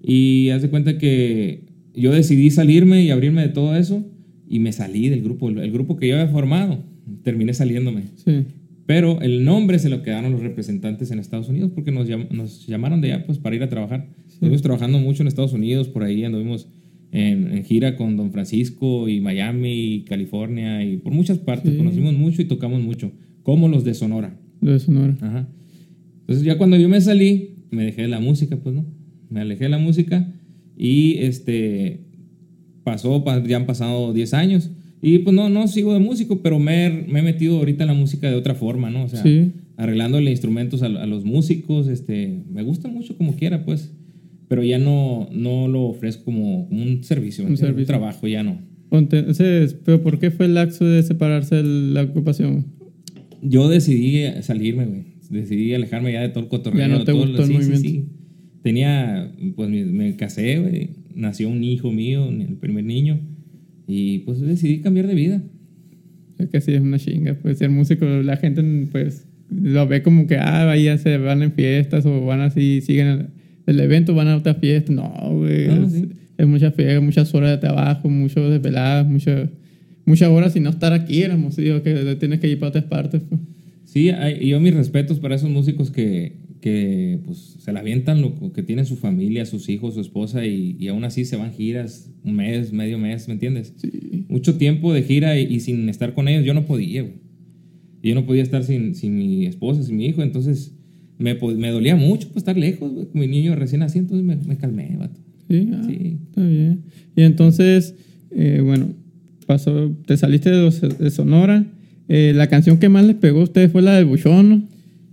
[0.02, 4.06] Y haz de cuenta que yo decidí salirme y abrirme de todo eso
[4.48, 6.86] y me salí del grupo, el grupo que yo había formado,
[7.24, 8.04] terminé saliéndome.
[8.16, 8.46] Sí.
[8.86, 12.66] Pero el nombre se lo quedaron los representantes en Estados Unidos porque nos, llam- nos
[12.66, 14.08] llamaron de allá pues, para ir a trabajar.
[14.32, 16.70] Estuvimos trabajando mucho en Estados Unidos, por ahí anduvimos
[17.12, 21.72] en, en gira con Don Francisco y Miami y California y por muchas partes.
[21.72, 21.78] Sí.
[21.78, 23.12] Conocimos mucho y tocamos mucho,
[23.44, 24.38] como los de Sonora.
[24.62, 25.18] Lo de Sonora.
[25.22, 25.48] Ajá.
[26.22, 28.86] Entonces ya cuando yo me salí, me dejé de la música, pues no.
[29.30, 30.32] Me alejé de la música
[30.78, 32.02] y este
[32.84, 34.72] pasó, pa- ya han pasado 10 años.
[35.02, 37.88] Y pues no, no sigo de músico, pero me he, me he metido ahorita en
[37.88, 39.04] la música de otra forma, ¿no?
[39.04, 39.52] O sea, Sí.
[39.78, 43.94] arreglándole instrumentos a, a los músicos, este, me gusta mucho como quiera, pues.
[44.50, 47.86] Pero ya no, no lo ofrezco como, como un servicio, ¿me Un servicio.
[47.86, 48.60] trabajo, ya no.
[48.92, 52.66] Entonces, ¿pero por qué fue el laxo de separarse de la ocupación?
[53.42, 55.04] Yo decidí salirme, güey.
[55.30, 56.80] Decidí alejarme ya de todo el cotorreo.
[56.80, 57.88] Ya no te todo gustó el sí, movimiento.
[57.88, 58.06] Sí, sí.
[58.64, 60.90] Tenía, pues me, me casé, güey.
[61.14, 63.20] Nació un hijo mío, el primer niño.
[63.88, 65.44] Y pues decidí cambiar de vida.
[66.40, 67.36] Es que sí, es una chinga.
[67.36, 71.44] Pues ser músico, la gente pues lo ve como que, ah, ahí ya se van
[71.44, 73.30] en fiestas o van así, siguen
[73.70, 74.92] el, el evento, van a otra fiesta.
[74.92, 75.68] No, güey.
[75.68, 76.08] No, es, sí.
[76.38, 79.50] es mucha fiesta, muchas horas de trabajo, mucho desveladas, muchas
[80.06, 83.22] muchas horas sin no estar aquí, éramos, digo, que tienes que ir para otras partes.
[83.30, 83.40] pues.
[83.86, 88.52] Sí, hay- yo mis respetos para esos músicos que, que pues, se la avientan, lo,
[88.52, 92.12] que tienen su familia, sus hijos, su esposa, y, y aún así se van giras
[92.24, 93.74] un mes, medio mes, ¿me entiendes?
[93.78, 94.26] Sí.
[94.30, 97.14] Mucho tiempo de gira y, y sin estar con ellos, yo no podía, güey.
[98.02, 100.74] Yo no podía estar sin, sin mi esposa, sin mi hijo, entonces
[101.20, 104.36] me, po- me dolía mucho pues, estar lejos, con mi niño recién nacido, entonces me,
[104.38, 105.20] me calmé, vato.
[105.50, 106.18] Sí, ah, Sí.
[106.30, 106.82] está bien.
[107.16, 107.94] Y entonces,
[108.32, 108.88] eh, bueno,
[109.46, 111.66] pasó, te saliste de, los- de Sonora.
[112.08, 114.64] Eh, la canción que más les pegó a ustedes fue la del Buchón, ¿no?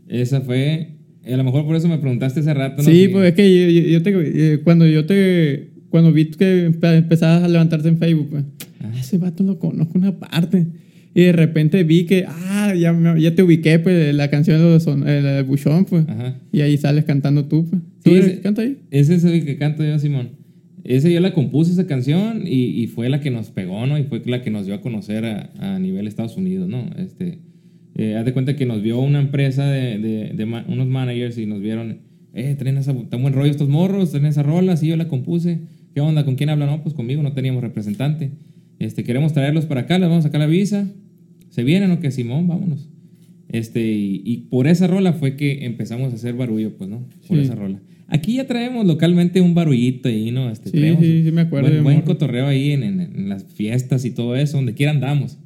[0.09, 0.89] Esa fue,
[1.27, 2.89] a lo mejor por eso me preguntaste hace rato, ¿no?
[2.89, 6.97] Sí, pues es que yo, yo- te, eh, cuando yo te, cuando vi que empe-
[6.99, 8.45] empezabas a levantarte en Facebook, pues,
[8.81, 10.67] ah, ese vato lo conozco una parte.
[11.19, 14.79] Y de repente vi que, ah, ya, me- ya te ubiqué, pues, la canción de,
[14.81, 16.07] Son- eh, de Buchón, pues.
[16.07, 16.37] Ajá.
[16.53, 17.81] Y ahí sales cantando tú, pues.
[18.05, 18.77] Sí, ¿Tú ese- que canta ahí?
[18.91, 20.29] Ese es el que canto yo, Simón.
[20.85, 23.99] Ese yo la compuse, esa canción, y, y fue la que nos pegó, ¿no?
[23.99, 26.85] Y fue la que nos dio a conocer a, a nivel Estados Unidos, ¿no?
[26.99, 27.39] Este,
[27.97, 31.39] eh, haz de cuenta que nos vio una empresa de, de- de ma- unos managers
[31.39, 32.01] y nos vieron,
[32.35, 35.61] eh, traen esa, tan buen rollo estos morros, traen esa rola, sí, yo la compuse.
[35.95, 36.27] ¿Qué onda?
[36.27, 36.69] ¿Con quién hablan?
[36.69, 38.33] No, pues conmigo, no teníamos representante.
[38.79, 40.87] Este, queremos traerlos para acá, les vamos a sacar la visa.
[41.57, 42.47] ¿Se vienen o qué, Simón?
[42.47, 42.87] Vámonos.
[43.49, 47.07] Este, y, y por esa rola fue que empezamos a hacer barullo, pues, ¿no?
[47.27, 47.45] Por Sí.
[47.45, 47.81] esa rola.
[48.09, 50.51] Aquí ya traemos localmente un barullito ahí, ¿no?
[50.51, 54.05] Este, Sí, sí, sí me acuerdo Buen, buen cotorreo ahí en, en- en las fiestas
[54.05, 55.39] y todo eso, donde quiera andamos.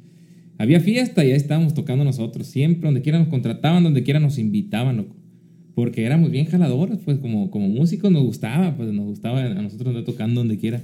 [0.57, 4.37] había fiesta y ahí estábamos tocando nosotros, siempre, donde quiera nos contrataban, donde quiera nos
[4.37, 5.15] invitaban, loco.
[5.73, 9.87] Porque éramos bien jaladores, pues como, como músicos nos gustaba, pues nos gustaba a nosotros
[9.87, 10.83] andar tocando donde quiera.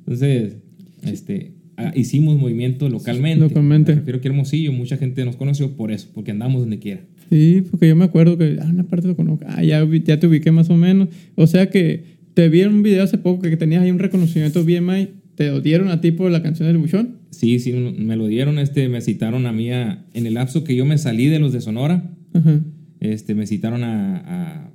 [0.00, 0.56] Entonces,
[1.04, 3.40] este, ah, hicimos movimiento localmente.
[3.40, 3.92] Localmente.
[3.92, 7.00] Me refiero que Hermosillo, mucha gente nos conoció por eso, porque andamos donde quiera.
[7.30, 9.86] Sí, porque yo me acuerdo que, ah, una parte lo conozco, ah, ya,
[10.18, 11.08] te ubiqué más o menos.
[11.36, 14.64] O sea que te vi en un video hace poco que tenías ahí un reconocimiento
[14.64, 17.16] BMI, te lo dieron a ti por la canción del buchón.
[17.30, 20.76] Sí, sí, me lo dieron, este, me citaron a mí a- en el lapso que
[20.76, 22.60] yo me salí de los de Sonora, Ajá.
[23.00, 24.72] este, me citaron a, a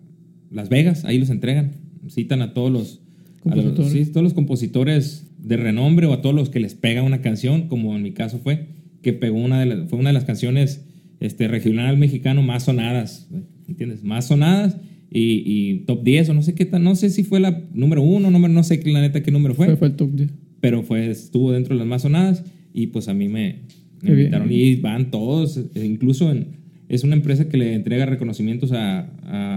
[0.52, 1.72] Las Vegas, ahí los entregan,
[2.10, 3.02] citan a todos los,
[3.46, 7.22] los- sí, todos los compositores de renombre o a todos los que les pega una
[7.22, 8.68] canción, como en mi caso fue,
[9.02, 10.86] que pegó una de las, fue una de las canciones
[11.20, 13.30] este, regional mexicano más sonadas,
[13.68, 14.04] ¿entiendes?
[14.04, 14.78] Más sonadas
[15.12, 18.02] y, y top 10 o no sé qué tal, no sé si fue la número
[18.02, 20.30] uno, número, no sé la neta qué número Fue, fue, fue el top 10.
[20.60, 23.62] pero fue, estuvo dentro de las más sonadas y pues a mí me,
[24.02, 26.59] me invitaron y van todos, eh, incluso en,
[26.90, 29.08] es una empresa que le entrega reconocimientos a,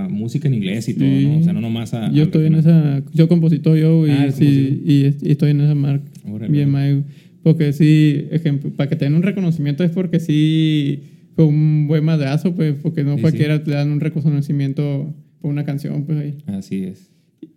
[0.05, 1.27] a música en inglés y todo, Sí.
[1.27, 1.39] ¿no?
[1.39, 2.13] O sea, no nomás a...
[2.13, 5.75] Yo estoy en esa, yo compositor yo y, Ah, sí, y, y estoy en esa
[5.75, 6.65] marca Órale.
[6.67, 7.03] BMI.
[7.43, 11.03] Porque sí, ejemplo, para que te den un reconocimiento es porque sí
[11.35, 15.65] fue un buen madrazo, pues, porque no Sí, cualquiera te dan un reconocimiento por una
[15.65, 16.35] canción, pues ahí.
[16.47, 17.11] Así es.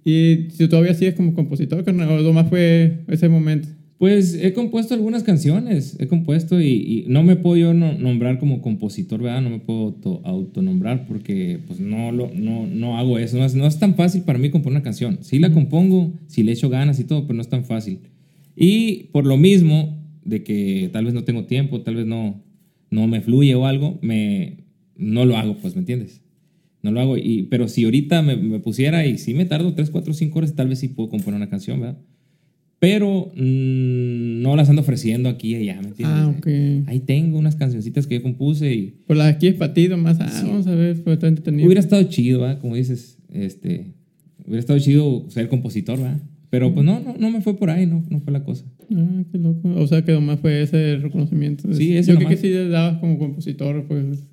[0.04, 3.68] Y si todavía sigues como compositor, carnal, o lo más fue ese momento.
[3.98, 8.40] Pues he compuesto algunas canciones, he compuesto y, y no me puedo yo no- nombrar
[8.40, 9.42] como compositor, ¿verdad?
[9.42, 13.38] No me puedo auto- autonombrar porque pues no, lo, no, no hago eso.
[13.38, 15.20] No es, no es tan fácil para mí componer una canción.
[15.22, 18.00] Sí la compongo, sí le echo ganas y todo, pero no es tan fácil.
[18.56, 22.44] Y por lo mismo de que tal vez no tengo tiempo, tal vez no,
[22.92, 24.66] no me fluye o algo, me,
[24.98, 26.22] no lo hago, pues, ¿me entiendes?
[26.82, 27.18] No lo hago.
[27.18, 30.54] Y, pero si ahorita me, me pusiera y si me tardo 3, 4, 5 horas,
[30.54, 31.98] tal vez sí puedo componer una canción, ¿verdad?
[32.88, 36.18] Pero mm, no las ando ofreciendo aquí y allá, ¿me entiendes?
[36.20, 36.48] Ah, ok.
[36.88, 39.88] Ahí tengo unas cancioncitas que yo compuse y Por la de aquí es para ti,
[39.88, 40.20] nomás.
[40.20, 40.46] Ah, Sí.
[40.46, 41.66] vamos a ver, fue tan entretenido.
[41.66, 42.60] hubiera estado chido, ¿verdad?
[42.62, 43.88] Como dices, este,
[44.46, 46.22] hubiera estado chido ser compositor, ¿verdad?
[46.52, 48.66] Pero pues no, no, no me fue por ahí, no, no fue la cosa.
[48.96, 49.68] Ah, qué loco.
[49.78, 51.74] O sea que nomás fue ese reconocimiento.
[51.74, 54.28] Sí, ese Yo creo que sí le dabas como compositor, pues.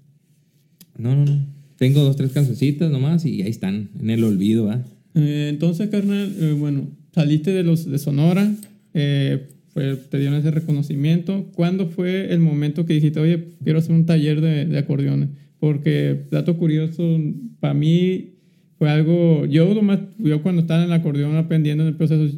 [0.98, 1.46] No, no, no.
[1.76, 4.70] Tengo dos, tres cancioncitas nomás y ahí están, en el olvido.
[5.14, 8.52] Eh, entonces, carnal, eh, bueno, saliste de los de Sonora,
[8.94, 11.46] eh, fue- te dieron ese reconocimiento.
[11.54, 15.28] ¿Cuándo fue el momento que dijiste, oye, quiero hacer un taller de, de acordeones?
[15.58, 17.18] Porque, dato curioso,
[17.60, 18.30] para mí
[18.78, 22.28] fue algo, yo, lo más, yo cuando estaba en el acordeón aprendiendo en el proceso,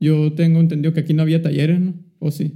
[0.00, 1.94] yo tengo entendido que aquí no había talleres, ¿no?
[2.18, 2.54] ¿O sí?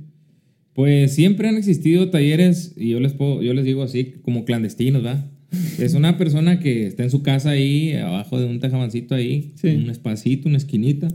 [0.73, 5.03] Pues siempre han existido talleres, y yo les, puedo, yo les digo así, como clandestinos,
[5.03, 5.31] ¿verdad?
[5.79, 9.69] Es una persona que está en su casa ahí, abajo de un tejamancito ahí, Sí.
[9.69, 11.09] un espacito, una esquinita,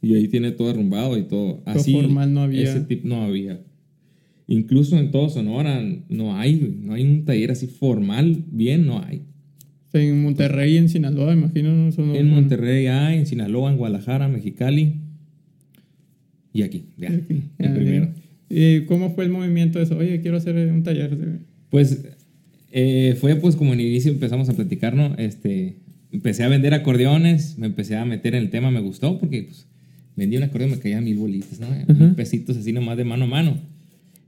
[0.00, 1.62] y ahí tiene todo arrumbado y todo.
[1.66, 2.62] Así, formal no había.
[2.62, 3.60] Ese tipo no había.
[4.48, 9.22] Incluso en todo Sonora no hay, no hay un taller así formal, bien, no hay.
[9.94, 11.72] En Monterrey, en Sinaloa, imagino.
[11.74, 11.92] ¿no?
[11.92, 14.94] Son- En Monterrey hay, en Sinaloa, en Guadalajara, Mexicali,
[16.52, 17.42] y aquí, ya, Aquí.
[17.58, 18.08] el Ah, primero.
[18.50, 19.96] ¿Y cómo fue el movimiento de eso?
[19.96, 21.16] Oye, quiero hacer un taller.
[21.16, 21.38] de-
[21.70, 22.04] Pues
[22.72, 25.14] eh, fue pues como en el inicio empezamos a platicar, ¿no?
[25.18, 25.76] Este,
[26.10, 29.66] empecé a vender acordeones, me empecé a meter en el tema, me gustó porque pues
[30.16, 31.66] vendía un acordeón, me caía mil bolitas, ¿no?
[31.94, 33.56] Mil pesitos así nomás de mano a mano.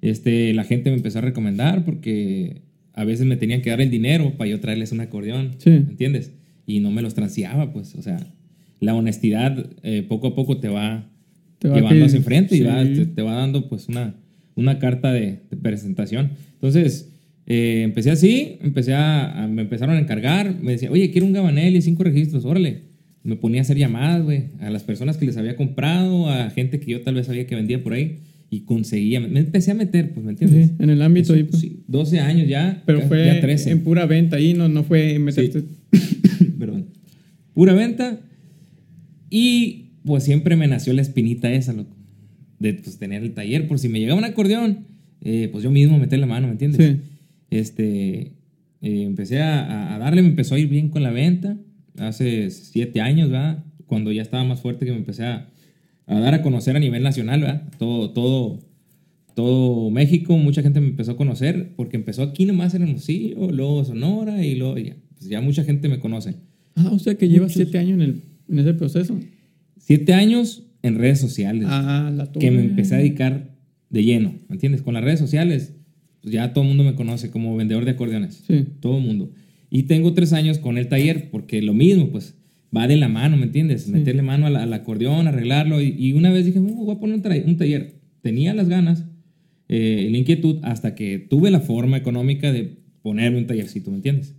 [0.03, 3.91] Este, la gente me empezó a recomendar porque a veces me tenían que dar el
[3.91, 5.71] dinero para yo traerles un acordeón, Sí.
[5.71, 6.33] ¿entiendes?
[6.67, 8.19] Y no me los transeaba, pues, o sea,
[8.81, 11.09] la honestidad eh, poco a poco te va,
[11.59, 12.65] Te va llevando hacia enfrente y sí.
[12.65, 14.15] va- te, te va dando pues una,
[14.55, 16.31] una carta de, de presentación.
[16.55, 17.11] Entonces,
[17.47, 21.33] eh, empecé así, empecé a, a- me empezaron a encargar, me decían, oye, quiero un
[21.33, 22.95] Gabanelli, cinco registros, órale.
[23.23, 26.79] Me ponía a hacer llamadas, güey, a las personas que les había comprado, a gente
[26.79, 28.19] que yo tal vez sabía que vendía por ahí
[28.51, 30.69] y conseguía, me, empecé a meter, pues, ¿me entiendes?
[30.69, 31.45] Sí, en el ámbito Eso, ahí.
[31.45, 31.61] pues.
[31.61, 33.71] sí, 12 años ya, Pero ya fue 13.
[33.71, 35.65] en pura venta ahí, no, no fue meterte.
[36.59, 36.87] Perdón.
[37.55, 38.21] Pura venta.
[39.31, 41.97] Y pues siempre me nació la espinita esa, loco.
[42.59, 43.67] De pues, tener el taller.
[43.67, 44.81] Por si me llegaba un acordeón,
[45.23, 46.87] eh, pues yo mismo meter la mano, ¿me entiendes?
[46.87, 47.01] Sí.
[47.59, 48.33] Este,
[48.83, 51.57] eh, empecé a, a darle, me empezó a ir bien con la venta.
[51.99, 53.65] Hace siete años, ¿verdad?
[53.87, 55.49] Cuando ya estaba más fuerte que me empecé a,
[56.07, 57.63] a dar a conocer a nivel nacional, ¿verdad?
[57.79, 58.59] Todo, todo,
[59.35, 63.85] todo México, mucha gente me empezó a conocer porque empezó aquí nomás en Hermosillo, luego
[63.85, 66.35] Sonora y luego ya, pues ya mucha gente me conoce.
[66.75, 69.17] Ah, o sea que llevas siete años en, el, en ese proceso.
[69.79, 73.55] Siete años en redes sociales Ah, la que me empecé a dedicar
[73.91, 74.83] de lleno, ¿me entiendes?
[74.83, 75.75] Con las redes sociales,
[76.25, 78.43] ya todo el mundo me conoce como vendedor de acordeones.
[78.47, 78.65] Sí.
[78.81, 79.31] Todo el mundo.
[79.71, 82.35] Y tengo tres años con el taller porque lo mismo, pues
[82.77, 83.89] va de la mano, ¿me entiendes?
[83.89, 85.81] Meterle mano al, al acordeón, arreglarlo.
[85.81, 87.95] Y, y una vez dije, "Uh, voy a poner un, un taller.
[88.21, 89.05] Tenía las ganas,
[89.69, 94.35] eh, la inquietud hasta que tuve la forma económica de ponerme un tallercito, ¿me entiendes?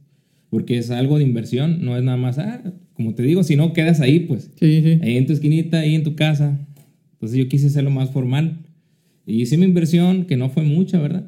[0.49, 2.61] Porque es algo de inversión, no es nada más, ah,
[2.93, 4.99] como te digo, si no quedas ahí, pues, Sí, sí.
[5.01, 6.59] ahí en tu esquinita, ahí en tu casa.
[7.13, 8.59] Entonces yo quise hacerlo más formal.
[9.25, 11.25] Y hice mi inversión, que no fue mucha, ¿verdad?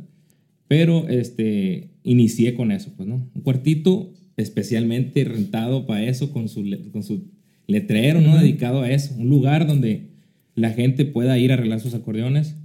[0.67, 3.29] Pero este, inicié con eso, pues, ¿no?
[3.33, 7.23] Un cuartito especialmente rentado para eso, con su, con su
[7.67, 8.37] letrero, ¿no?
[8.37, 9.15] Dedicado a eso.
[9.17, 10.07] Un lugar donde
[10.55, 12.55] la gente pueda ir a arreglar sus acordeones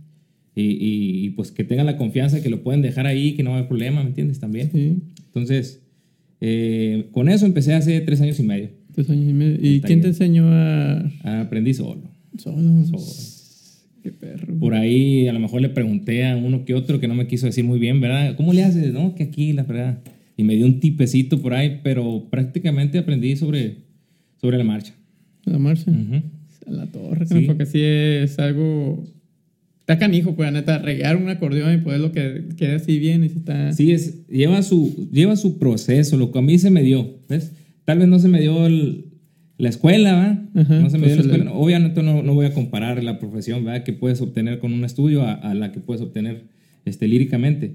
[0.55, 3.57] y, y- y, pues que tengan la confianza que lo pueden dejar ahí, que no
[3.57, 4.39] hay problema, ¿me entiendes?
[4.41, 4.71] También.
[4.73, 4.97] Sí.
[5.27, 5.81] Entonces,
[6.41, 8.69] eh, con eso empecé hace tres años y medio.
[8.95, 9.59] Tres años y medio.
[9.67, 12.03] ¿Y quién te enseñó a Aprendí solo.
[12.37, 12.85] solo?
[12.85, 12.99] Solo.
[14.03, 14.55] Qué perro.
[14.59, 17.47] Por ahí a lo mejor le pregunté a uno que otro que no me quiso
[17.47, 18.35] decir muy bien, ¿verdad?
[18.37, 18.93] ¿Cómo le haces?
[18.93, 20.01] No, que aquí, la verdad.
[20.37, 23.77] Y me dio un tipecito por ahí, pero prácticamente aprendí sobre,
[24.41, 24.93] sobre la marcha.
[25.45, 25.91] La marcha.
[25.91, 26.23] Ujú.
[26.67, 27.43] A la torre, Sí.
[27.47, 29.05] porque sí es algo.
[29.81, 33.25] Está canijo, pues, la neta, regar un acordeón y poderlo que quede así bien.
[33.25, 33.73] Y está...
[33.73, 37.53] Sí, es, lleva, su, lleva su proceso, lo que a mí se me dio, ¿ves?
[37.85, 39.07] Tal vez no se me dio el-
[39.63, 40.43] la escuela, ¿verdad?
[40.57, 41.53] Ajá, no se me dio la el- escuela.
[41.53, 43.85] Obviamente no, no voy a comparar la profesión, ¿verdad?
[43.85, 46.43] Que puedes obtener con un estudio a, a la que puedes obtener
[46.85, 47.75] este, líricamente.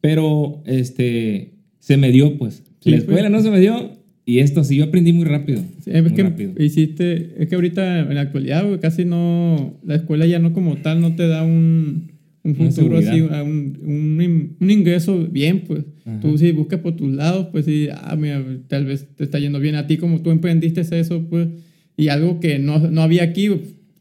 [0.00, 2.62] Pero este, se me dio, pues.
[2.80, 3.02] Sí, la pues.
[3.08, 3.92] escuela no se me dio
[4.24, 5.60] y esto sí, yo aprendí muy rápido.
[5.84, 6.52] Sí, es muy que rápido.
[6.58, 10.76] hiciste, es que ahorita en la actualidad, güey, casi no, la escuela ya no como
[10.78, 12.12] tal no te da un,
[12.46, 15.84] un futuro así, un, un, un ingreso bien, pues.
[16.04, 16.20] Ajá.
[16.20, 19.58] Tú si buscas por tus lados, pues sí, ah, mira, tal vez te está yendo
[19.58, 21.48] bien a ti como tú emprendiste eso, pues,
[21.96, 23.50] y algo que no, no había aquí,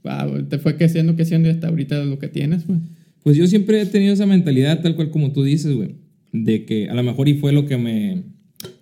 [0.03, 2.79] ah, te fue creciendo, creciendo y hasta ahorita lo que tienes, pues.
[3.23, 5.95] Pues yo siempre he tenido esa mentalidad, tal cual como tú dices, güey,
[6.31, 8.21] de que a lo mejor y fue lo que me...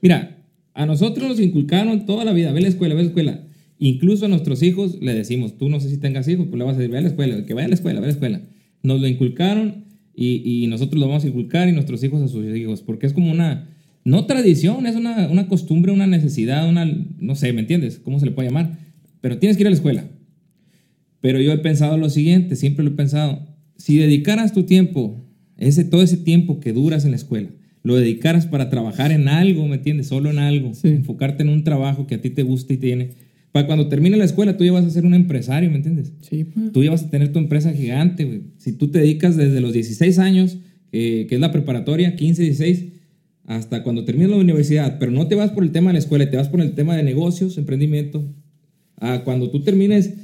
[0.02, 0.38] Mira,
[0.73, 3.43] a nosotros nos inculcaron toda la vida, ve la escuela, ve la escuela.
[3.80, 6.76] Incluso a nuestros hijos le decimos, tú no sé si tengas hijos, pues le vas
[6.76, 8.41] a decir, ve a la escuela, que vaya a la escuela, ve a la escuela.
[8.83, 12.45] Nos lo inculcaron y, y nosotros lo vamos a inculcar y nuestros hijos a sus
[12.55, 13.69] hijos, porque es como una,
[14.05, 16.85] no tradición, es una, una costumbre, una necesidad, una,
[17.19, 17.99] no sé, ¿me entiendes?
[17.99, 18.77] ¿Cómo se le puede llamar?
[19.21, 20.05] Pero tienes que ir a la escuela.
[21.21, 25.25] Pero yo he pensado lo siguiente, siempre lo he pensado, si dedicaras tu tiempo,
[25.57, 27.49] ese, todo ese tiempo que duras en la escuela,
[27.81, 30.07] lo dedicaras para trabajar en algo, ¿me entiendes?
[30.07, 30.89] Solo en algo, Sí.
[30.89, 33.11] enfocarte en un trabajo que a ti te gusta y tiene.
[33.53, 36.11] Para cuando termine la escuela, tú ya vas a ser un empresario, ¿me entiendes?
[36.21, 36.71] Sí, pues.
[36.71, 38.41] Tú ya vas a tener tu empresa gigante, güey.
[38.57, 40.57] Si tú te dedicas desde los 16 años,
[40.91, 42.85] eh, que es la preparatoria, 15, 16,
[43.45, 46.27] hasta cuando termines la universidad, pero no te vas por el tema de la escuela,
[46.31, 48.27] te vas por el tema de negocios, emprendimiento,
[48.97, 50.15] a cuando tú termines,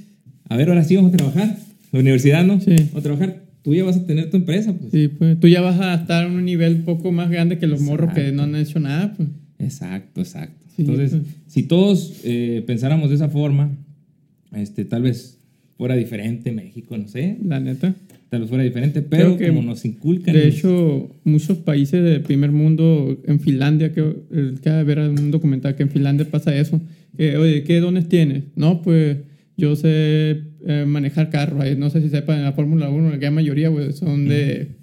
[0.49, 1.55] a ver, ahora sí vamos a trabajar,
[1.91, 2.59] la universidad, ¿no?
[2.59, 2.75] Sí.
[2.77, 4.91] Vamos a trabajar, tú ya vas a tener tu empresa, pues.
[4.91, 5.39] Sí, pues.
[5.39, 8.11] Tú ya vas a estar en un nivel un poco más grande que los morros
[8.15, 9.29] que no han hecho nada, pues.
[9.59, 10.65] Exacto, exacto.
[10.75, 11.15] Sí, Entonces,
[11.47, 13.71] si todos eh, pensáramos de esa forma,
[14.53, 15.37] este, tal vez
[15.77, 17.95] fuera diferente México, no sé, La neta.
[18.29, 20.33] tal vez fuera diferente, pero que, como nos inculcan...
[20.35, 24.03] De hecho, muchos países del primer mundo, en Finlandia, que
[24.61, 26.81] que ver un documental que en Finlandia pasa eso.
[27.17, 28.43] Que, Oye, ¿qué dones tienes?
[28.55, 29.17] No, pues
[29.57, 31.63] yo sé eh, manejar carros.
[31.77, 34.75] No sé si sepan, en la Fórmula 1, la gran mayoría güey, son de,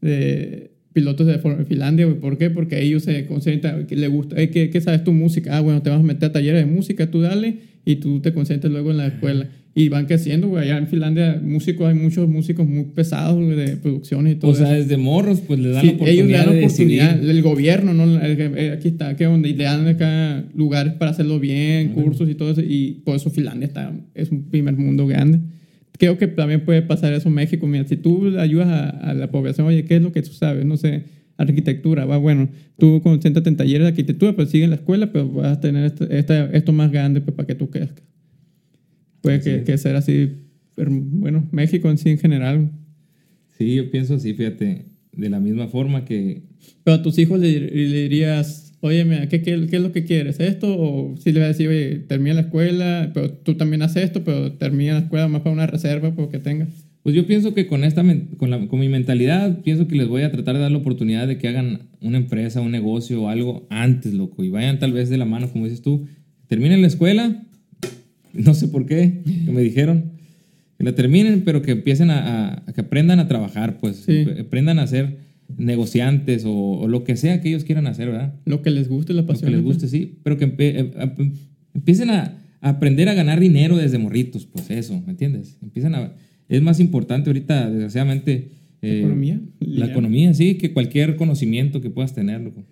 [0.00, 2.06] de pilotos de Finlandia.
[2.06, 2.18] güey.
[2.18, 2.48] ¿Por qué?
[2.48, 5.56] Porque ellos se concentran, que le gusta, "Ey, ¿qué, ¿qué sabes tu música?
[5.58, 8.32] Ah, bueno, te vas a meter a talleres de música, tú dale, y tú te
[8.32, 9.46] concentras luego en la escuela.
[9.76, 10.62] Y van creciendo, güey.
[10.70, 14.66] Allá en Finlandia, músicos, hay muchos músicos muy pesados de producciones y todo O sea,
[14.68, 14.74] eso.
[14.84, 17.30] desde morros, pues le dan Sí, la oportunidad ellos le dan de oportunidad, decidir.
[17.30, 18.04] el gobierno, ¿no?
[18.24, 19.48] El- aquí está, ¿qué onda?
[19.48, 22.60] Y le dan acá lugares para hacerlo bien, cursos y todo eso.
[22.62, 25.40] Y por eso Finlandia está, es un primer mundo grande.
[25.98, 27.66] Creo que también puede pasar eso en México.
[27.66, 30.64] Mira, si tú ayudas a, a la población, oye, ¿qué es lo que tú sabes?
[30.64, 31.04] No sé,
[31.36, 35.28] arquitectura, va, bueno, tú concéntrate en talleres de arquitectura, pues sigue en la escuela, pero
[35.28, 38.04] vas a tener esto, esta- esto más grande pues, para que tú crezcas.
[39.20, 40.32] Puede que, que ser así,
[40.74, 42.70] pero bueno, México en sí en general.
[43.56, 46.42] Sí, yo pienso así, fíjate, de la misma forma que...
[46.82, 50.04] Pero a tus hijos le, le dirías, oye, mira, ¿qué, qué, qué es lo que
[50.04, 50.38] quieres?
[50.40, 50.74] ¿Esto?
[50.78, 54.22] O si le vas a decir, oye, termina la escuela, pero tú también haces esto,
[54.24, 56.68] pero termina la escuela más para una reserva porque tengas.
[57.02, 58.02] Pues yo pienso que con, esta,
[58.38, 61.26] con, la- con mi mentalidad, pienso que les voy a tratar de dar la oportunidad
[61.28, 65.10] de que hagan una empresa, un negocio o algo antes, loco, y vayan tal vez
[65.10, 66.06] de la mano, como dices tú.
[66.46, 67.42] Terminen la escuela,
[68.32, 70.12] no sé por qué, que me dijeron,
[70.78, 72.18] que la terminen, pero que empiecen a,
[72.52, 74.26] a- a que aprendan a trabajar, pues, Sí.
[74.40, 75.18] aprendan a ser
[75.58, 78.34] negociantes o, o lo que sea que ellos quieran hacer, ¿verdad?
[78.44, 79.52] Lo que les guste, la Lo que pasión.
[79.52, 81.32] les guste, sí, pero que empe- eh, a- em-
[81.74, 85.58] empiecen a, aprender a ganar dinero desde morritos, pues eso, ¿me entiendes?
[85.62, 86.12] Empiezan a...
[86.48, 88.50] Es más importante ahorita, desgraciadamente...
[88.82, 92.64] eh, economía, La economía, sí, que cualquier conocimiento que puedas tener, loco.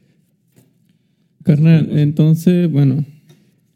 [1.42, 3.04] Carnal, entonces, bueno,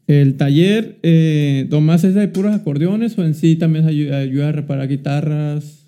[0.06, 4.52] el taller, eh, ¿nomás es de puros acordeones o en sí también ayuda, ayuda a
[4.52, 5.85] reparar guitarras?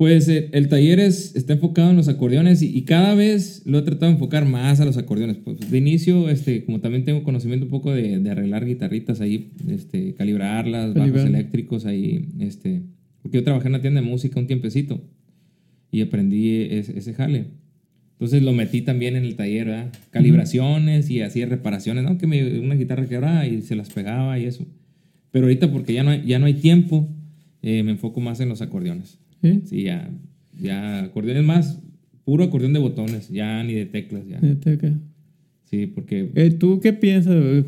[0.00, 3.82] Pues eh, el taller es, está enfocado en los acordeones y, cada vez lo he
[3.82, 5.36] tratado de enfocar más a los acordeones.
[5.36, 10.14] Pues de inicio, este, como también tengo conocimiento un poco de, arreglar guitarritas ahí, este,
[10.14, 12.80] calibrarlas, bajos eléctricos ahí, este,
[13.20, 15.02] porque yo trabajé en una tienda de música un tiempecito
[15.92, 17.48] y aprendí ese, jale.
[18.12, 19.92] Entonces lo metí también en el taller, ¿verdad?
[20.12, 22.16] Calibraciones y hacía reparaciones, ¿no?
[22.16, 24.66] Que me, una guitarra quebraba y se las pegaba y eso.
[25.30, 27.06] Pero ahorita porque ya no hay, ya no hay tiempo,
[27.60, 29.19] eh, me enfoco más en los acordeones.
[29.42, 29.82] ¿Sí?
[29.82, 30.10] ya,
[30.60, 31.80] ya acordeones más,
[32.24, 34.22] puro acordeón de botones, ya ni de teclas.
[34.28, 34.38] Ya.
[34.40, 34.94] De teclas.
[35.70, 36.30] Sí, porque...
[36.34, 37.64] Eh, ¿Tú qué piensas?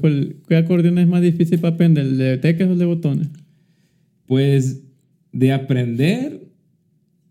[0.49, 3.29] ¿Qué acordeón es más difícil para aprender, el de teclas o el de botones?
[4.27, 4.83] Pues
[5.33, 6.43] de aprender,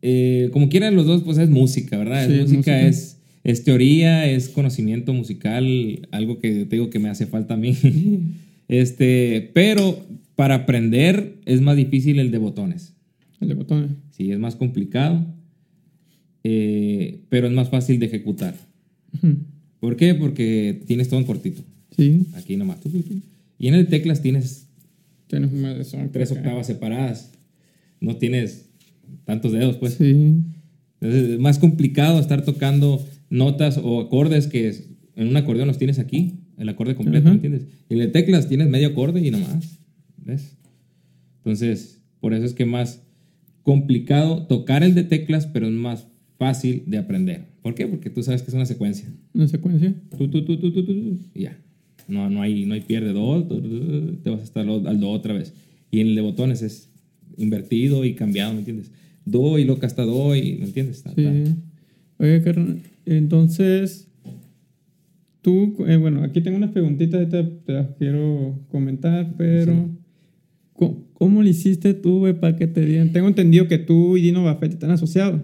[0.02, 2.30] eh, como quieran los dos, pues es música, ¿verdad?
[2.30, 7.28] es música, Es, es teoría, es conocimiento musical, algo que te digo que me hace
[7.28, 7.76] falta a mí.
[8.68, 12.91] este, pero para aprender es más difícil el de botones.
[13.42, 13.92] El de botones.
[14.12, 15.26] Sí, es más complicado,
[16.44, 18.56] eh, pero es más fácil de ejecutar.
[19.80, 20.14] ¿Por qué?
[20.16, 21.64] Porque tienes todo en cortito.
[21.98, 22.28] Sí.
[22.36, 22.80] Aquí nomás.
[23.58, 24.68] Y en el teclas tienes,
[25.28, 25.50] tienes
[26.12, 27.32] tres octavas separadas.
[28.00, 28.70] No tienes
[29.26, 29.96] tantos dedos, pues.
[29.96, 30.36] Sí.
[31.00, 34.70] Entonces es más complicado estar tocando notas o acordes que
[35.16, 37.66] en un acordeón los tienes aquí, el acorde completo, ¿me entiendes?
[37.90, 39.80] Y en el teclas tienes medio acorde y nomás.
[40.18, 40.58] ¿Ves?
[41.38, 43.02] Entonces, por eso es que más
[43.64, 47.46] complicado tocar el de teclas, pero es más fácil de aprender.
[47.62, 47.88] ¿Por qué?
[47.88, 49.08] Porque tú sabes que es una secuencia.
[49.34, 49.94] ¿Una secuencia?
[50.18, 51.58] Tú, tú, tú, tú, tú, y ya.
[52.08, 53.46] No, no, hay, no hay pierde do,
[54.24, 55.54] te vas a estar al do otra vez.
[55.92, 56.90] Y en el de botones es
[57.38, 58.92] invertido y cambiado, ¿me entiendes?
[59.26, 61.04] Do y loca hasta do, y, ¿me entiendes?
[61.16, 61.26] Sí.
[62.18, 64.08] Oye, carnal, entonces,
[65.42, 70.01] tú, eh, bueno, aquí tengo unas preguntitas, te, te las quiero comentar, pero...
[71.14, 73.12] ¿Cómo, lo hiciste tú, güey, para que te dieran?
[73.12, 75.42] Tengo entendido que tú y Dino Buffett están asociados.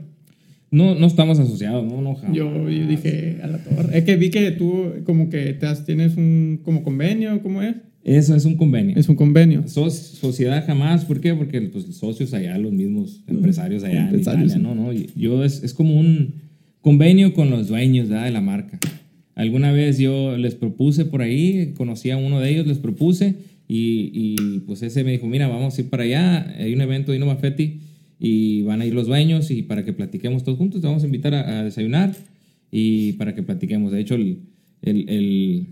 [0.69, 3.97] No, no estamos asociados, no, no, Yo, yo, dije a la torre.
[3.97, 7.75] Es que vi que tú como que te tienes un como convenio, ¿cómo es?
[8.03, 8.97] Eso es un convenio.
[8.97, 9.67] Es un convenio.
[9.67, 11.33] sociedad jamás, ¿por qué?
[11.35, 14.75] Porque pues, socios allá, los mismos empresarios allá en Italia, ¿no?
[14.75, 14.91] ¿no?
[14.93, 16.35] Yo es, es, como un
[16.81, 18.79] convenio con los dueños de la marca.
[19.35, 23.35] Alguna vez yo les propuse por ahí, conocí a uno de ellos, les propuse
[23.67, 27.11] y, y, pues ese me dijo, mira, vamos a ir para allá, hay un evento
[27.11, 27.81] de Innovafetti
[28.19, 31.05] y van a ir los dueños y para que platiquemos todos juntos, te vamos a
[31.05, 32.15] invitar a, desayunar
[32.71, 33.91] y para que platiquemos.
[33.91, 34.39] De hecho, el,
[34.81, 35.67] el, el,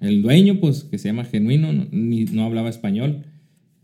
[0.00, 3.24] el dueño, pues que se llama Genuino, no, ni, no hablaba español,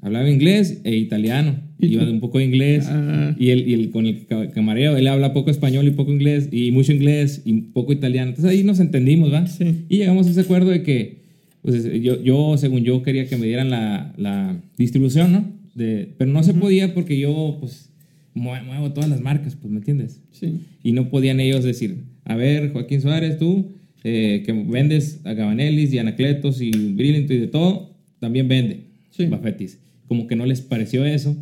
[0.01, 1.57] hablaba inglés e italiano.
[1.79, 3.35] ¿Y Iba de un poco de inglés ah.
[3.39, 6.71] y, el, y el, con el camarero, él habla poco español y poco inglés y
[6.71, 8.31] mucho inglés y poco italiano.
[8.31, 9.47] Entonces ahí nos entendimos, ¿va?
[9.47, 9.87] Sí.
[9.89, 11.20] Y llegamos a ese acuerdo de que
[11.63, 15.45] pues yo, yo, según yo, quería que me dieran la, la distribución, ¿no?
[15.75, 17.91] De, pero no se podía porque yo, pues,
[18.35, 20.21] muevo todas las marcas, pues, ¿me entiendes?
[20.31, 20.61] Sí.
[20.83, 23.73] Y no podían ellos decir, a ver, Joaquín Suárez, tú,
[24.05, 29.27] eh, que vendes a Gabanelis y Anacletos y Brilliant y de todo, también vende sí.
[29.27, 29.79] Bafetis.
[30.07, 31.37] Como que no les pareció eso,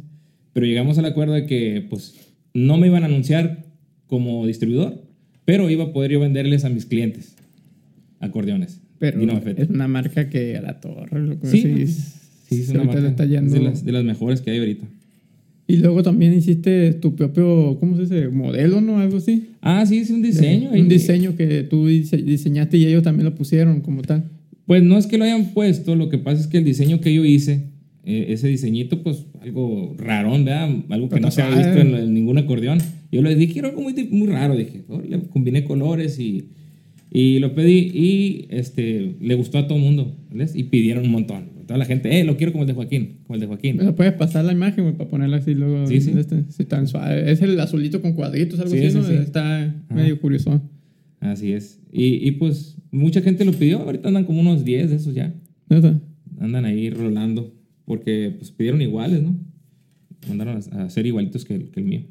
[0.53, 2.15] pero llegamos al acuerdo de que, pues,
[2.55, 3.65] no me iban a anunciar
[4.07, 5.03] como distribuidor,
[5.45, 7.37] pero iba a poder yo venderles a mis clientes
[8.21, 8.81] acordeones.
[8.99, 9.21] Pero
[9.57, 11.87] es una marca que a la torre, lo que sí,
[12.49, 14.87] sí, es una marca de, las, de las mejores que hay ahorita.
[15.71, 18.29] Y luego también hiciste tu propio, ¿cómo se dice?
[18.29, 18.99] Modelo, ¿no?
[18.99, 19.51] Algo así.
[19.61, 20.71] Ah, sí, es un diseño.
[20.71, 24.25] un diseño que tú diseñaste y ellos también lo pusieron como tal.
[24.65, 27.13] Pues no es que lo hayan puesto, lo que pasa es que el diseño que
[27.13, 27.65] yo hice,
[28.05, 30.75] eh, ese diseñito, pues algo rarón, ¿verdad?
[30.89, 32.79] Algo que no se ha visto en, ningún acordeón.
[33.13, 36.49] Yo le dije, quiero algo muy, muy raro, dije, oh, le combiné colores y
[37.11, 40.55] y lo pedí y este, le gustó a todo el mundo, ¿ves?
[40.55, 41.59] Y pidieron un montón.
[41.66, 43.77] Toda la gente, eh, lo quiero como el de Joaquín, como el de Joaquín.
[43.77, 45.87] ¿Me puedes pasar la imagen, para ponerla así luego?
[45.87, 46.12] Sí, sí.
[46.16, 49.07] Este, Es el azulito con cuadritos, algo así, ¿no?
[49.07, 50.62] Está medio curioso.
[51.21, 51.81] Así es.
[51.92, 53.81] Y, y, pues mucha gente lo pidió.
[53.81, 55.35] Ahorita andan como unos 10 de esos ya.
[55.68, 56.01] ¿Neta?
[56.38, 57.55] Andan ahí rolando.
[57.85, 59.37] Porque pues pidieron iguales, ¿no?
[60.28, 62.03] Mandaron a, hacer igualitos que, que el mío.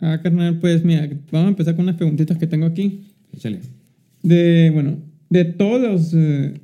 [0.00, 3.04] Ah, carnal, pues mira, vamos a empezar con unas preguntitas que tengo aquí.
[3.32, 3.60] Échale
[4.22, 4.98] de, bueno,
[5.30, 6.54] de todos los eh,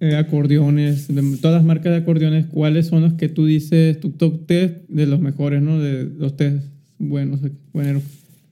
[0.00, 4.10] eh, acordeones, de todas las marcas de acordeones, ¿cuáles son los que tú dices, tu
[4.10, 5.80] top test de los mejores, ¿no?
[5.80, 6.64] De los test
[6.98, 7.40] buenos,
[7.72, 8.02] buenos.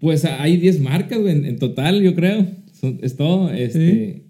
[0.01, 2.47] Pues hay 10 marcas, en, total, yo creo.
[3.03, 3.53] es todo.
[3.53, 4.25] Este,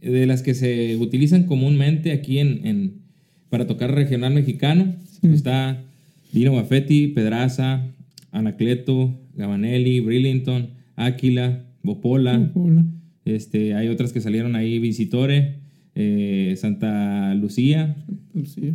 [0.00, 3.06] De las que se utilizan comúnmente aquí en, en
[3.48, 4.94] para tocar regional mexicano.
[5.22, 5.82] Está
[6.32, 7.86] Dino Buffetti, Pedraza,
[8.30, 12.38] Anacleto, Gabanelli, Brillington, Áquila, Bopola.
[12.38, 12.84] Bopola.
[13.26, 15.56] Este, hay otras que salieron ahí, Visitore,
[15.96, 17.96] eh, Santa Lucía.
[18.32, 18.72] Lucía.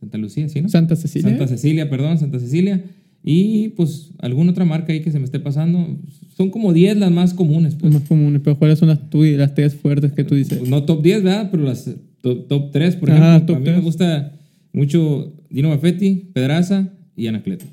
[0.00, 0.68] Santa Lucía, ¿sí, no?
[0.68, 1.30] Santa Cecilia.
[1.30, 2.82] Santa Cecilia, perdón, Santa Cecilia.
[3.24, 5.98] Y pues alguna otra marca ahí que se me esté pasando.
[6.36, 7.74] Son como 10 las más comunes.
[7.74, 7.92] Pues.
[7.92, 10.68] Las más comunes, pero ¿cuáles son las tuyas, las 10 fuertes que tú dices?
[10.68, 11.48] No top 10, ¿verdad?
[11.50, 13.28] Pero las top, top 3, por ejemplo.
[13.28, 13.76] Ah, top a mí 3.
[13.78, 14.32] me gusta
[14.72, 17.66] mucho Dino Buffetti, Pedraza y Anacleto.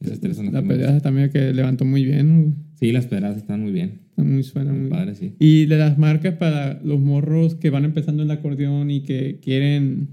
[0.00, 2.54] Esas tres son las La pedaza también que levantó muy bien.
[2.80, 4.00] Sí, las Pedrazas están muy bien.
[4.10, 4.90] Está muy suena muy bien.
[4.90, 5.34] Padre, sí.
[5.38, 10.08] Y de las marcas para los morros que van empezando el acordeón y que quieren,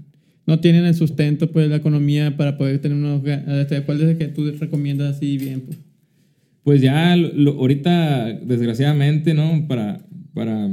[0.46, 3.22] no tienen el sustento, pues, la economía para poder tener unos...
[3.22, 5.62] ¿Cuál es el que tú recomiendas así bien?
[5.62, 5.78] Pues?
[6.62, 9.66] Pues ya lo- ahorita, desgraciadamente, ¿no?
[9.66, 10.00] Para,
[10.34, 10.70] para,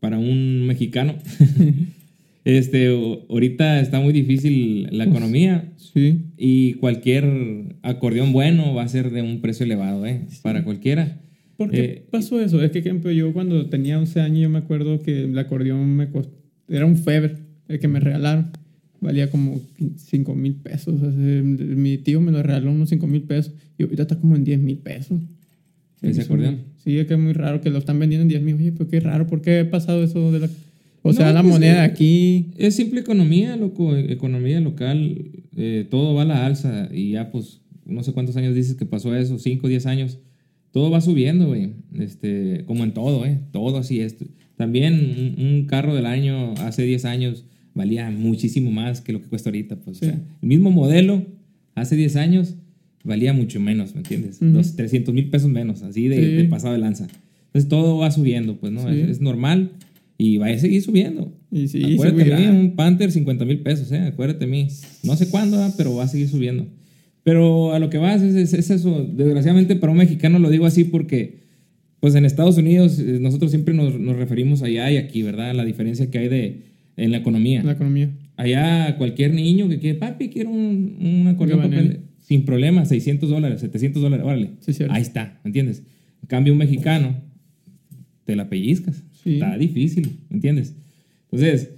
[0.00, 1.14] para un mexicano,
[2.44, 2.88] este,
[3.28, 6.20] ahorita está muy difícil la economía Sí.
[6.36, 10.22] y cualquier acordeón bueno va a ser de un precio elevado, ¿eh?
[10.42, 11.20] Para cualquiera.
[11.56, 12.62] ¿Por qué Eh, pasó eso?
[12.62, 16.08] Es que, ejemplo, yo cuando tenía 11 años, yo me acuerdo que el acordeón me
[16.08, 16.32] costó...
[16.68, 17.38] Era un Feber,
[17.68, 18.50] el que me regalaron.
[19.00, 19.60] Valía como
[19.96, 20.94] 5 mil pesos.
[21.02, 21.10] O sea,
[21.42, 23.52] mi tío me lo regaló unos 5 mil pesos.
[23.76, 25.20] Y ahorita está como en 10 mil pesos.
[26.02, 26.60] ¿Ese acordeón?
[26.78, 28.54] Sí, es que es muy raro que lo están vendiendo en 10 mil.
[28.54, 29.26] Oye, pero qué raro.
[29.26, 30.48] ¿Por qué ha pasado eso de la...
[31.02, 32.46] O sea, la pues, moneda de eh, aquí...
[32.56, 37.60] Es simple economía, loco, economía local, eh, todo va a la alza y ya pues
[37.86, 40.18] no sé cuántos años dices que pasó eso, 5, 10 años,
[40.72, 44.16] todo va subiendo, güey, este, como en todo, eh, todo así es.
[44.56, 47.44] También un, un carro del año hace 10 años
[47.74, 50.06] valía muchísimo más que lo que cuesta ahorita, pues, Sí.
[50.06, 51.24] o sea, el mismo modelo
[51.74, 52.54] hace 10 años
[53.02, 54.40] valía mucho menos, ¿me entiendes?
[54.42, 56.22] Los 300 mil pesos menos, así de, Sí.
[56.36, 57.06] de pasado de lanza.
[57.46, 58.82] Entonces todo va subiendo, pues, ¿no?
[58.82, 59.00] Sí.
[59.00, 59.70] Es, es normal
[60.20, 61.32] y va a seguir subiendo.
[61.50, 62.38] Y sí, Acuérdate subirá.
[62.38, 63.98] mí, un Panther 50 mil pesos, ¿eh?
[64.00, 64.68] Acuérdate de mí.
[65.02, 65.74] No sé cuándo, ¿verdad?
[65.76, 66.66] pero va a seguir subiendo.
[67.22, 69.04] Pero a lo que vas es, es- es eso.
[69.12, 71.40] Desgraciadamente para un mexicano lo digo así porque,
[72.00, 75.54] pues en Estados Unidos eh, nosotros siempre nos, nos referimos allá y aquí, ¿verdad?
[75.54, 76.62] La diferencia que hay de,
[76.96, 77.62] en la economía.
[77.62, 78.10] La economía.
[78.36, 81.88] Allá cualquier niño que quiere, papi, quiero un, un acordeón para Gabanelli.
[81.96, 84.50] aprender", sin problema, 600 dólares, 700 dólares, órale.
[84.60, 84.72] Sí.
[84.88, 85.82] Ahí está, ¿me entiendes?
[86.22, 87.16] En cambio un mexicano,
[88.24, 89.02] te la pellizcas.
[89.22, 89.34] Sí.
[89.34, 90.74] Está difícil, ¿me entiendes?
[91.30, 91.70] Entonces,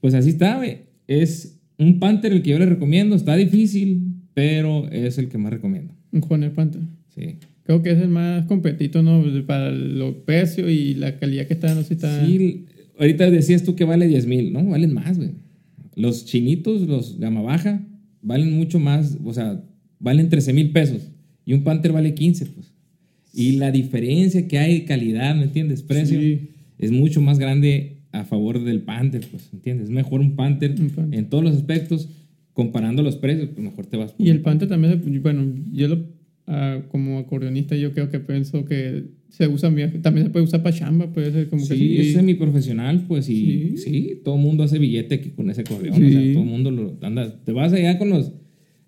[0.00, 0.78] pues así está, güey.
[1.06, 3.16] Es un Panther el que yo le recomiendo.
[3.16, 4.02] Está difícil,
[4.34, 5.94] pero es el que más recomiendo.
[6.12, 6.82] Un Juaner Panther.
[7.14, 7.36] Sí.
[7.64, 9.24] Creo que es el más competito, ¿no?
[9.46, 12.26] Para los precios y la calidad que está, no sé si está...
[12.26, 12.66] Sí,
[12.98, 14.64] ahorita decías tú que vale 10 mil, ¿no?
[14.64, 15.30] Valen más, güey.
[15.94, 17.86] Los chinitos, los gama baja,
[18.22, 19.62] valen mucho más, o sea,
[19.98, 21.10] valen 13 mil pesos.
[21.44, 22.72] Y un Panther vale 15, pues.
[23.32, 25.82] Y la diferencia que hay de calidad, ¿me entiendes?
[25.82, 26.48] Precio Sí.
[26.80, 29.84] Es mucho más grande a favor del Panther, pues, ¿me entiendes?
[29.84, 31.18] Es mejor un Panther, Un Panther.
[31.18, 32.08] en todos los aspectos,
[32.52, 34.12] comparando los precios, pues mejor te vas.
[34.12, 36.04] por Y el Panther también, bueno, yo lo,
[36.48, 39.72] ah, como acordeonista yo creo que pienso que se usa
[40.02, 41.98] también se puede usar para chamba, puede ser como Sí, que sí.
[42.08, 43.76] es semiprofesional, pues, y Sí.
[43.76, 46.04] sí, todo el mundo hace billete aquí con ese acordeón, Sí.
[46.04, 48.32] o sea, todo el mundo lo anda, te vas allá con los,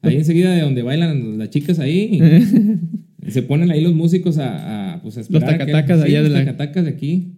[0.00, 2.18] ahí enseguida de donde bailan las chicas ahí, y
[3.30, 6.32] se ponen ahí los músicos a, a, pues, a esperar que- tacatacas allá de los
[6.38, 7.34] la- tacatacas de aquí,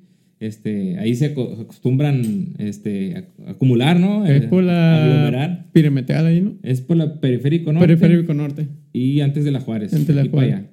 [0.46, 3.16] este, ahí se aco- acostumbran, este,
[3.46, 4.26] a- acumular, ¿no?
[4.26, 6.54] Es Eh, por la piremetal ahí, ¿no?
[6.62, 8.68] Es por la periférico norte Periférico norte.
[8.92, 9.92] y antes de la Juárez.
[9.94, 10.54] Antes de la Juárez.
[10.54, 10.66] allá.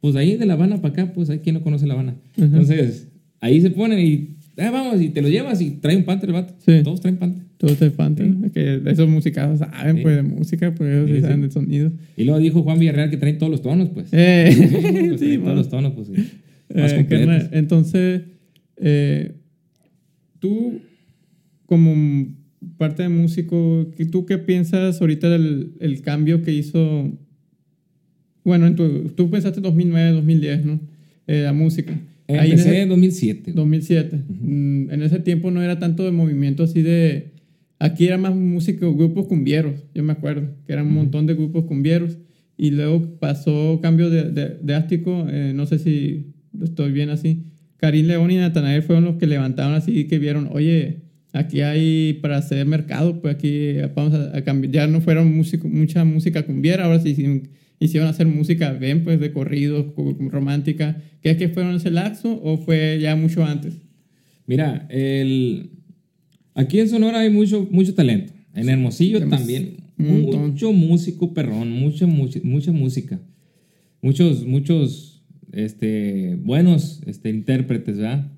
[0.00, 2.16] Pues ahí de La Habana para acá, pues hay quien no conoce La Habana.
[2.36, 2.44] Ajá.
[2.44, 3.08] Entonces,
[3.40, 6.32] ahí se ponen y, ah, vamos, y te lo llevas y trae un pante el
[6.32, 6.54] vato.
[6.58, 6.80] Sí.
[6.82, 7.42] Todos traen pante.
[7.58, 8.26] Todo este Panther.
[8.44, 10.02] Es que esos musicazos saben, Sí.
[10.02, 11.22] pues, de música, pues, ellos Sí, sí sí.
[11.22, 11.92] saben de sonido.
[12.16, 14.08] Y luego dijo Juan Villarreal que traen todos los tonos, pues.
[14.10, 14.70] Eh, Pues
[15.20, 16.14] sí, traen todos los tonos, pues sí.
[16.74, 18.22] Más Eh, entonces,
[18.82, 19.36] eh,
[20.38, 20.80] tú,
[21.66, 21.94] como
[22.76, 27.10] parte de músico, ¿qué- ¿tú qué piensas ahorita del el cambio que hizo?
[28.44, 30.80] Bueno, en tu, tú pensaste 2009, 2010, ¿no?
[31.26, 31.92] Eh, la música.
[32.28, 33.52] Ahí en Empecé ese- en 2007.
[33.52, 34.22] 2007.
[34.28, 37.30] Mm, En ese tiempo no era tanto de movimiento así de...
[37.78, 41.64] Aquí era más música, grupos cumbieros, yo me acuerdo, que eran un montón de grupos
[41.64, 42.16] cumbieros.
[42.56, 46.26] Y luego pasó cambio de, de, de ástico, eh, no sé si
[46.62, 47.44] estoy bien así.
[47.82, 51.00] Karim León y Natanael fueron los que levantaron así, que vieron, oye,
[51.32, 54.72] aquí hay para hacer mercado, pues aquí vamos a, a cambiar.
[54.72, 57.48] Ya no fueron músico, mucha música cumbiera, ahora sí hicieron,
[57.80, 61.02] hicieron hacer música, ven, pues de corridos, co- romántica.
[61.22, 63.74] ¿Crees que fueron ese laxo o fue ya mucho antes?
[64.46, 65.70] Mira, el...
[66.54, 68.32] aquí en Sonora hay mucho, mucho talento.
[68.54, 69.76] En Hermosillo Tenemos también.
[69.96, 73.20] Mucho músico perrón, mucha, mucha, mucha música.
[74.00, 75.11] Muchos, muchos
[75.52, 78.30] este, buenos este, intérpretes, ¿verdad?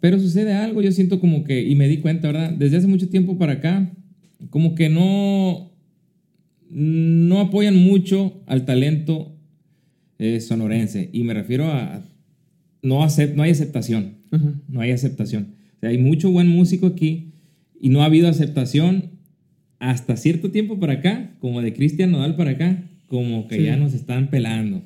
[0.00, 2.52] Pero sucede algo, yo siento como que, y me di cuenta, ¿verdad?
[2.52, 3.92] Desde hace mucho tiempo para acá,
[4.48, 5.70] como que no,
[6.70, 9.36] no apoyan mucho al talento
[10.18, 11.10] eh, sonorense.
[11.12, 12.02] Y me refiero a,
[12.82, 14.14] no, acep- no hay aceptación.
[14.30, 14.54] Ajá.
[14.68, 15.54] No hay aceptación.
[15.76, 17.32] O sea, hay mucho buen músico aquí
[17.80, 19.10] y no ha habido aceptación
[19.80, 23.62] hasta cierto tiempo para acá, como de Cristian Nodal para acá, como que Sí.
[23.64, 24.82] ya nos están pelando.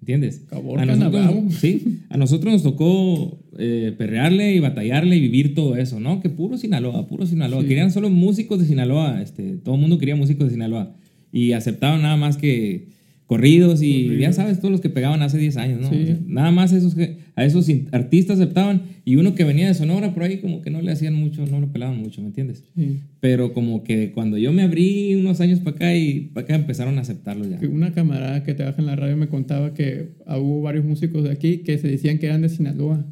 [0.00, 0.44] ¿Entiendes?
[0.48, 1.50] Caborca, a nosotros, Navarro.
[1.50, 6.20] sí, a nosotros nos tocó eh, perrearle y batallarle y vivir todo eso, ¿no?
[6.20, 7.62] Que puro Sinaloa, puro Sinaloa.
[7.62, 7.68] Sí.
[7.68, 10.94] Querían solo músicos de Sinaloa, este, todo el mundo quería músicos de Sinaloa.
[11.32, 12.88] Y aceptaban nada más que
[13.26, 14.20] corridos y Corridos.
[14.20, 15.90] ya sabes, todos los que pegaban hace 10 años, ¿no?
[15.90, 16.02] Sí.
[16.02, 19.74] O sea, nada más esos que, a esos artistas aceptaban y uno que venía de
[19.74, 22.64] Sonora por ahí como que no le hacían mucho, no lo pelaban mucho, ¿me entiendes?
[22.74, 23.00] Sí.
[23.20, 26.96] Pero como que cuando yo me abrí unos años para acá y para acá empezaron
[26.96, 27.60] a aceptarlo ya.
[27.68, 31.30] Una camarada que trabaja en la radio me contaba que ah, hubo varios músicos de
[31.30, 33.04] aquí que se decían que eran de Sinaloa.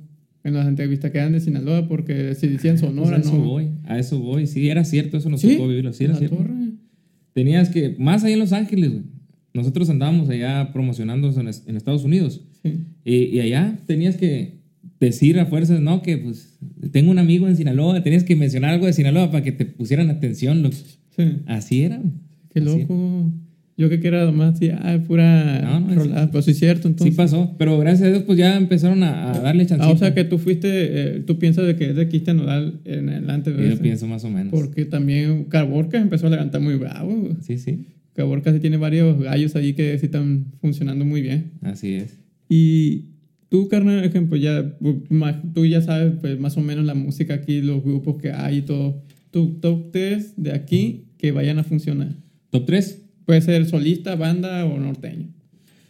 [0.43, 3.45] En las entrevistas que eran de Sinaloa porque si decían Pues Sonora, a eso ¿no?
[3.45, 4.47] voy, a eso voy.
[4.47, 5.53] Sí, era cierto, eso nos ¿Sí?
[5.57, 5.93] tocó vivirlo.
[5.93, 6.37] Sí, era La cierto.
[6.37, 6.53] torre.
[7.35, 9.05] Tenías que, más allá en Los Ángeles, güey.
[9.55, 12.43] Nosotros andábamos allá promocionándonos en Estados Unidos.
[12.65, 12.73] Sí.
[13.05, 14.55] Y, y allá tenías que
[14.99, 16.59] decir a fuerzas, no, que pues
[16.91, 20.09] tengo un amigo en Sinaloa, tenías que mencionar algo de Sinaloa para que te pusieran
[20.11, 20.63] atención.
[20.63, 20.77] loco.
[21.17, 21.25] Sí.
[21.47, 22.01] Así era.
[22.53, 23.33] Qué Así loco.
[23.77, 26.31] Yo que era nomás así, ah, pura No, no, es- rolada.
[26.31, 27.17] Pues sí es cierto, Sí entonces.
[27.17, 29.85] pasó, pero gracias a Dios pues ya empezaron a, a darle chance.
[29.85, 32.81] ah, o sea que tú fuiste, eh, tú piensas de que es de Cristian Nodal
[32.85, 33.53] en adelante.
[33.69, 34.53] Yo pienso más o menos.
[34.53, 37.31] Porque también Caborca empezó a levantar muy bravo.
[37.43, 41.51] Sí, sí, Caborca sí tiene varios gallos ahí que sí están funcionando muy bien.
[41.63, 42.17] así es.
[42.49, 43.07] Y
[43.49, 44.77] tú, carnal, ejemplo, ya,
[45.55, 48.63] tú ya sabes pues, más o menos la música aquí, los grupos que hay y
[48.63, 49.03] todo.
[49.31, 52.15] Tu top 3 de aquí que vayan a funcionar.
[52.51, 53.01] Top 3.
[53.27, 55.29] Puede ser solista, banda o norteño.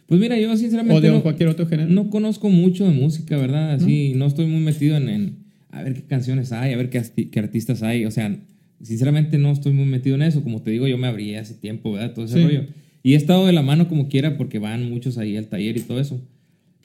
[0.07, 1.89] Pues mira, yo O sinceramente de no, cualquier otro género.
[1.91, 3.73] no conozco mucho de música, ¿verdad?
[3.73, 5.37] Así, no estoy muy metido en, en
[5.69, 7.01] a ver qué canciones hay, a ver qué,
[7.31, 8.05] qué artistas hay.
[8.05, 8.35] O sea,
[8.81, 10.43] sinceramente no estoy muy metido en eso.
[10.43, 12.13] Como te digo, yo me abrí hace tiempo, ¿verdad?
[12.13, 12.43] Todo ese Sí.
[12.43, 12.65] rollo.
[13.03, 15.81] Y he estado de la mano como quiera porque van muchos ahí al taller y
[15.81, 16.21] todo eso.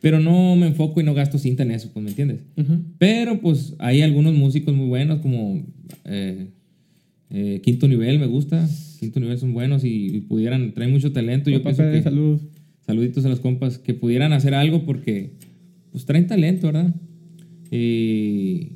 [0.01, 2.40] Pero no me enfoco y no gasto cinta en eso, pues, ¿me entiendes?
[2.98, 5.62] Pero pues hay algunos músicos muy buenos como
[6.05, 6.48] eh,
[7.30, 8.66] eh, Quinto Nivel, me gusta.
[8.98, 11.51] Quinto Nivel son buenos y, y pudieran, traen mucho talento.
[11.51, 12.40] Yo pienso que, saludos.
[12.86, 15.32] saluditos a los compas, que pudieran hacer algo porque
[15.92, 16.94] pues traen talento, ¿verdad?
[17.70, 18.72] Y,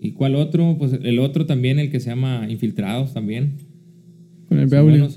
[0.00, 0.76] ¿y cuál otro?
[0.78, 3.58] Pues el otro también, el que se llama Infiltrados también.
[4.48, 5.08] Con el Braulio.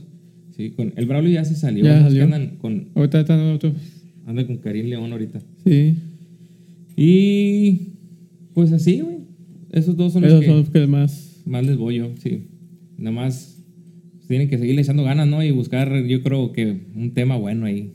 [0.55, 1.83] Sí, con, el Braulio ya se salió.
[1.83, 2.23] Ya los que salió.
[2.23, 3.73] andan con, Ahorita están otros.
[4.25, 5.41] Anda con Karim León ahorita.
[5.65, 5.95] Sí.
[6.95, 7.93] Y
[8.53, 9.17] pues así, güey.
[9.71, 10.47] Esos dos son los Esos que...
[10.47, 11.41] son los que más.
[11.45, 12.43] Más les voy yo, sí.
[12.97, 13.53] Nada más
[14.27, 15.43] tienen que seguirle echando ganas, ¿no?
[15.43, 17.93] Y buscar, yo creo que un tema bueno ahí.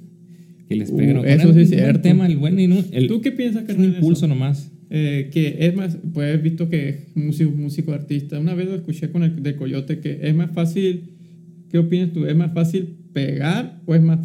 [0.68, 1.18] Que les pegue.
[1.18, 2.00] Uh, eso sí un es buen cierto.
[2.02, 2.76] tema, el bueno y no.
[2.92, 3.86] El, ¿Tú qué piensas, un carnal?
[3.86, 3.98] de eso?
[3.98, 4.70] impulso nomás.
[4.90, 8.38] Eh, que es más, pues he visto que es músico, músico artista.
[8.38, 11.04] Una vez lo escuché con el de Coyote que es más fácil.
[11.70, 12.26] ¿Qué opinas tú?
[12.26, 14.20] ¿Es más fácil pegar o es más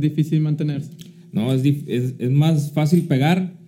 [0.00, 0.90] difícil mantenerse?
[1.32, 3.58] No, es, es, es más fácil pegar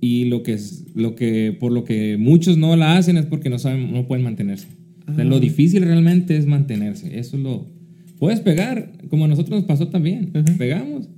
[0.00, 3.50] y lo que es, lo que, por lo que muchos no la hacen es porque
[3.50, 4.68] no saben, no pueden mantenerse.
[5.08, 5.28] O sea, Ah.
[5.28, 7.18] lo difícil realmente es mantenerse.
[7.18, 7.70] Eso es lo.
[8.18, 10.32] Puedes pegar, como a nosotros nos pasó también.
[10.56, 11.08] Pegamos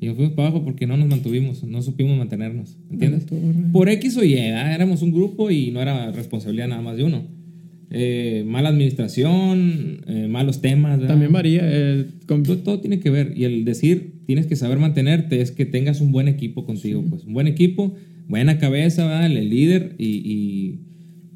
[0.00, 2.76] y nos fuimos para abajo porque no nos mantuvimos, no supimos mantenernos.
[2.90, 3.24] ¿Entiendes?
[3.72, 4.74] Por X o Y, ¿verdad?
[4.74, 7.22] éramos un grupo y no era responsabilidad nada más de uno.
[7.94, 10.98] Eh, mala administración, eh, malos temas.
[10.98, 11.08] ¿verdad?
[11.14, 11.60] También varía.
[11.64, 13.32] eh, con- Todo, todo tiene que ver.
[13.36, 17.04] Y el decir tienes que saber mantenerte es que tengas un buen equipo contigo.
[17.08, 17.94] Pues un buen equipo,
[18.28, 19.26] buena cabeza, ¿verdad?
[19.26, 19.94] el líder.
[19.98, 20.80] Y, y,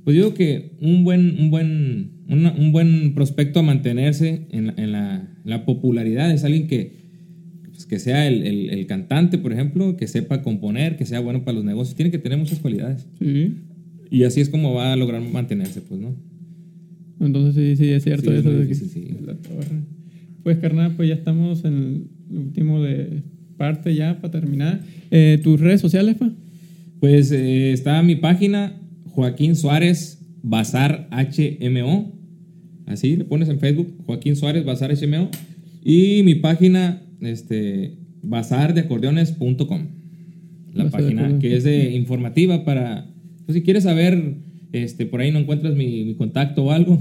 [0.04, 4.68] pues yo digo que un buen, un buen, una- un buen prospecto a mantenerse en,
[4.68, 6.96] la- en la, en la popularidad es alguien que,
[7.70, 11.44] pues, que sea el, el- el cantante, por ejemplo, que sepa componer, que sea bueno
[11.44, 11.94] para los negocios.
[11.94, 13.06] Tiene que tener muchas cualidades.
[13.18, 13.54] sí.
[14.11, 16.16] Y así es como va a lograr mantenerse, pues, ¿no?
[17.20, 18.48] Entonces sí, sí, es cierto Sí, es eso.
[18.50, 19.16] muy de que- difícil, sí.
[19.26, 19.66] la torre.
[20.42, 23.22] Pues carnal, pues ya estamos en el último de
[23.56, 24.80] parte ya para terminar.
[25.10, 26.30] Eh, ¿Tus redes sociales, pa?
[27.00, 32.12] Pues eh, está mi página, Joaquín Suárez Bazar HMO.
[32.86, 35.28] Así le pones en Facebook, Joaquín Suárez Bazar HMO.
[35.84, 39.82] Y mi página, este, bazardeacordeones.com.
[40.74, 43.06] La Bazar página que es de informativa para,
[43.46, 44.34] pues si quieres saber,
[44.72, 47.00] este, por ahí no encuentras mi, mi contacto o algo,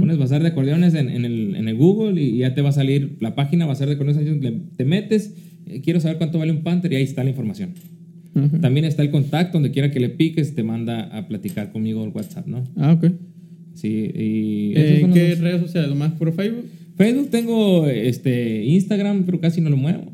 [0.00, 2.72] pones Bazar de Acordeones en, en el, en el Google y ya te va a
[2.72, 4.42] salir la página Bazar de Acordeones.
[4.42, 5.34] le- Te metes,
[5.66, 7.70] eh, quiero saber cuánto vale un Panther y ahí está la información.
[8.60, 12.10] También está el contacto, donde quiera que le piques, te manda a platicar conmigo el
[12.10, 12.64] WhatsApp, ¿no?
[12.76, 13.12] Ah, ok.
[13.74, 14.72] Sí, y...
[14.76, 15.88] Eh, ¿Qué redes sociales?
[15.88, 16.64] ¿Lo más por Facebook?
[16.96, 20.12] Facebook tengo este, Instagram, pero casi no lo muevo.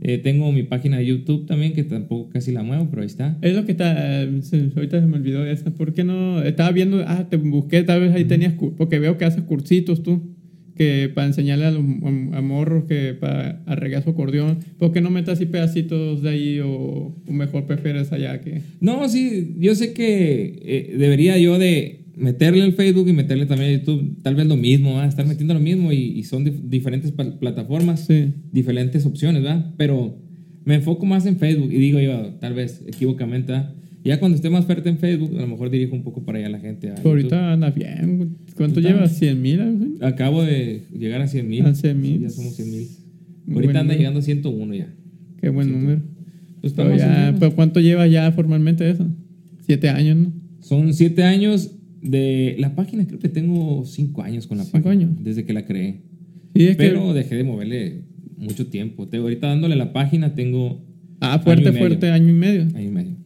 [0.00, 3.38] Eh, tengo mi página de YouTube también, que tampoco casi la muevo, pero ahí está.
[3.40, 4.20] Es lo que está.
[4.20, 5.72] ahorita se me olvidó de esa.
[5.74, 6.42] ¿Por qué no?
[6.42, 7.02] Estaba viendo.
[7.06, 8.54] Ah, te busqué, tal vez ahí tenías.
[8.76, 10.34] Porque veo que haces cursitos tú.
[10.74, 14.58] Que para enseñarle a los a, a morros que para arreglar su acordeón.
[14.78, 18.60] ¿Por qué no metes así pedacitos de ahí o, o mejor prefieres allá que.?
[18.80, 23.70] No, sí, yo sé que eh, debería yo de, meterle al Facebook y meterle también
[23.70, 25.08] a YouTube, tal vez lo mismo, ¿verdad?
[25.08, 28.08] estar metiendo lo mismo y, son diferentes plataformas,
[28.50, 29.74] diferentes opciones, ¿verdad?
[29.76, 30.18] Pero
[30.64, 33.74] me enfoco más en Facebook y digo yo, tal vez equivocamente, ¿verdad?
[34.02, 36.48] Ya cuando esté más fuerte en Facebook, a lo mejor dirijo un poco para allá
[36.48, 36.92] la gente.
[37.04, 38.36] ahorita anda bien.
[38.56, 39.20] ¿Cuánto llevas?
[39.20, 39.98] ¿100 mil?
[40.00, 41.66] Acabo de llegar a 100 mil.
[41.66, 42.20] A 100 mil.
[42.20, 42.86] ya somos 100 mil.
[43.52, 44.94] Ahorita anda llegando a 101 ya.
[45.40, 46.02] Qué buen número.
[46.60, 49.06] Pues pero, ya, pero ¿cuánto lleva ya formalmente eso?
[49.66, 50.32] Siete años, ¿no?
[50.60, 53.06] Son siete años de la página.
[53.06, 55.06] Creo que tengo cinco años con la ¿Cinco página.
[55.06, 55.24] años?
[55.24, 56.02] Desde que la creé.
[56.54, 58.02] Sí, pero dejé de moverle
[58.38, 59.08] mucho tiempo.
[59.08, 60.84] Te, ahorita dándole la página tengo...
[61.20, 62.62] Ah, fuerte, fuerte, año y medio.
[62.74, 63.16] Año y medio.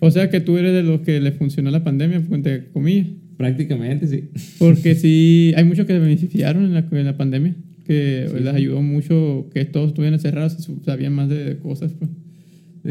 [0.00, 3.08] O sea que tú eres de los que le funcionó la pandemia, entre comillas.
[3.36, 4.28] Prácticamente, sí.
[4.58, 8.80] Porque sí, hay muchos que se beneficiaron en la, en la pandemia, que les ayudó
[8.82, 11.94] mucho que todos estuvieran encerrados, sabían más de cosas.
[11.94, 12.10] Pues.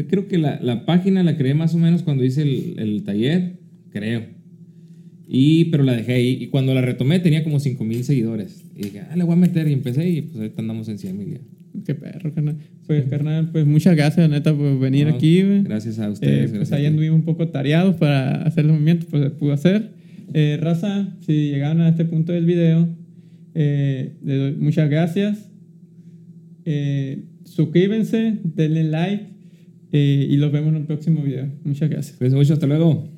[0.08, 3.60] Creo que la, la, página la creé más o menos cuando hice el, el, taller,
[3.94, 4.22] creo.
[5.26, 6.38] Y, pero la dejé ahí.
[6.40, 8.64] Y cuando la retomé tenía como 5 mil seguidores.
[8.76, 9.68] Y dije, ah, le voy a meter.
[9.68, 11.40] Y empecé y pues ahorita andamos en 100 mil ya.
[11.86, 12.56] Qué perro, carnal.
[12.86, 16.52] Pues, carnal, pues muchas gracias, neta, por venir aquí, Gracias a ustedes.
[16.52, 19.90] Eh, pues ahí anduvimos un poco tareados para hacer los movimientos, pues se pudo hacer.
[20.34, 22.88] Eh, raza, si llegaron a este punto del video,
[23.54, 25.50] eh, les doy muchas gracias.
[27.44, 29.24] suscríbanse, denle like
[29.90, 31.48] y los vemos en el próximo video.
[31.64, 32.16] Muchas gracias.
[32.18, 33.13] Pues mucho, hasta luego.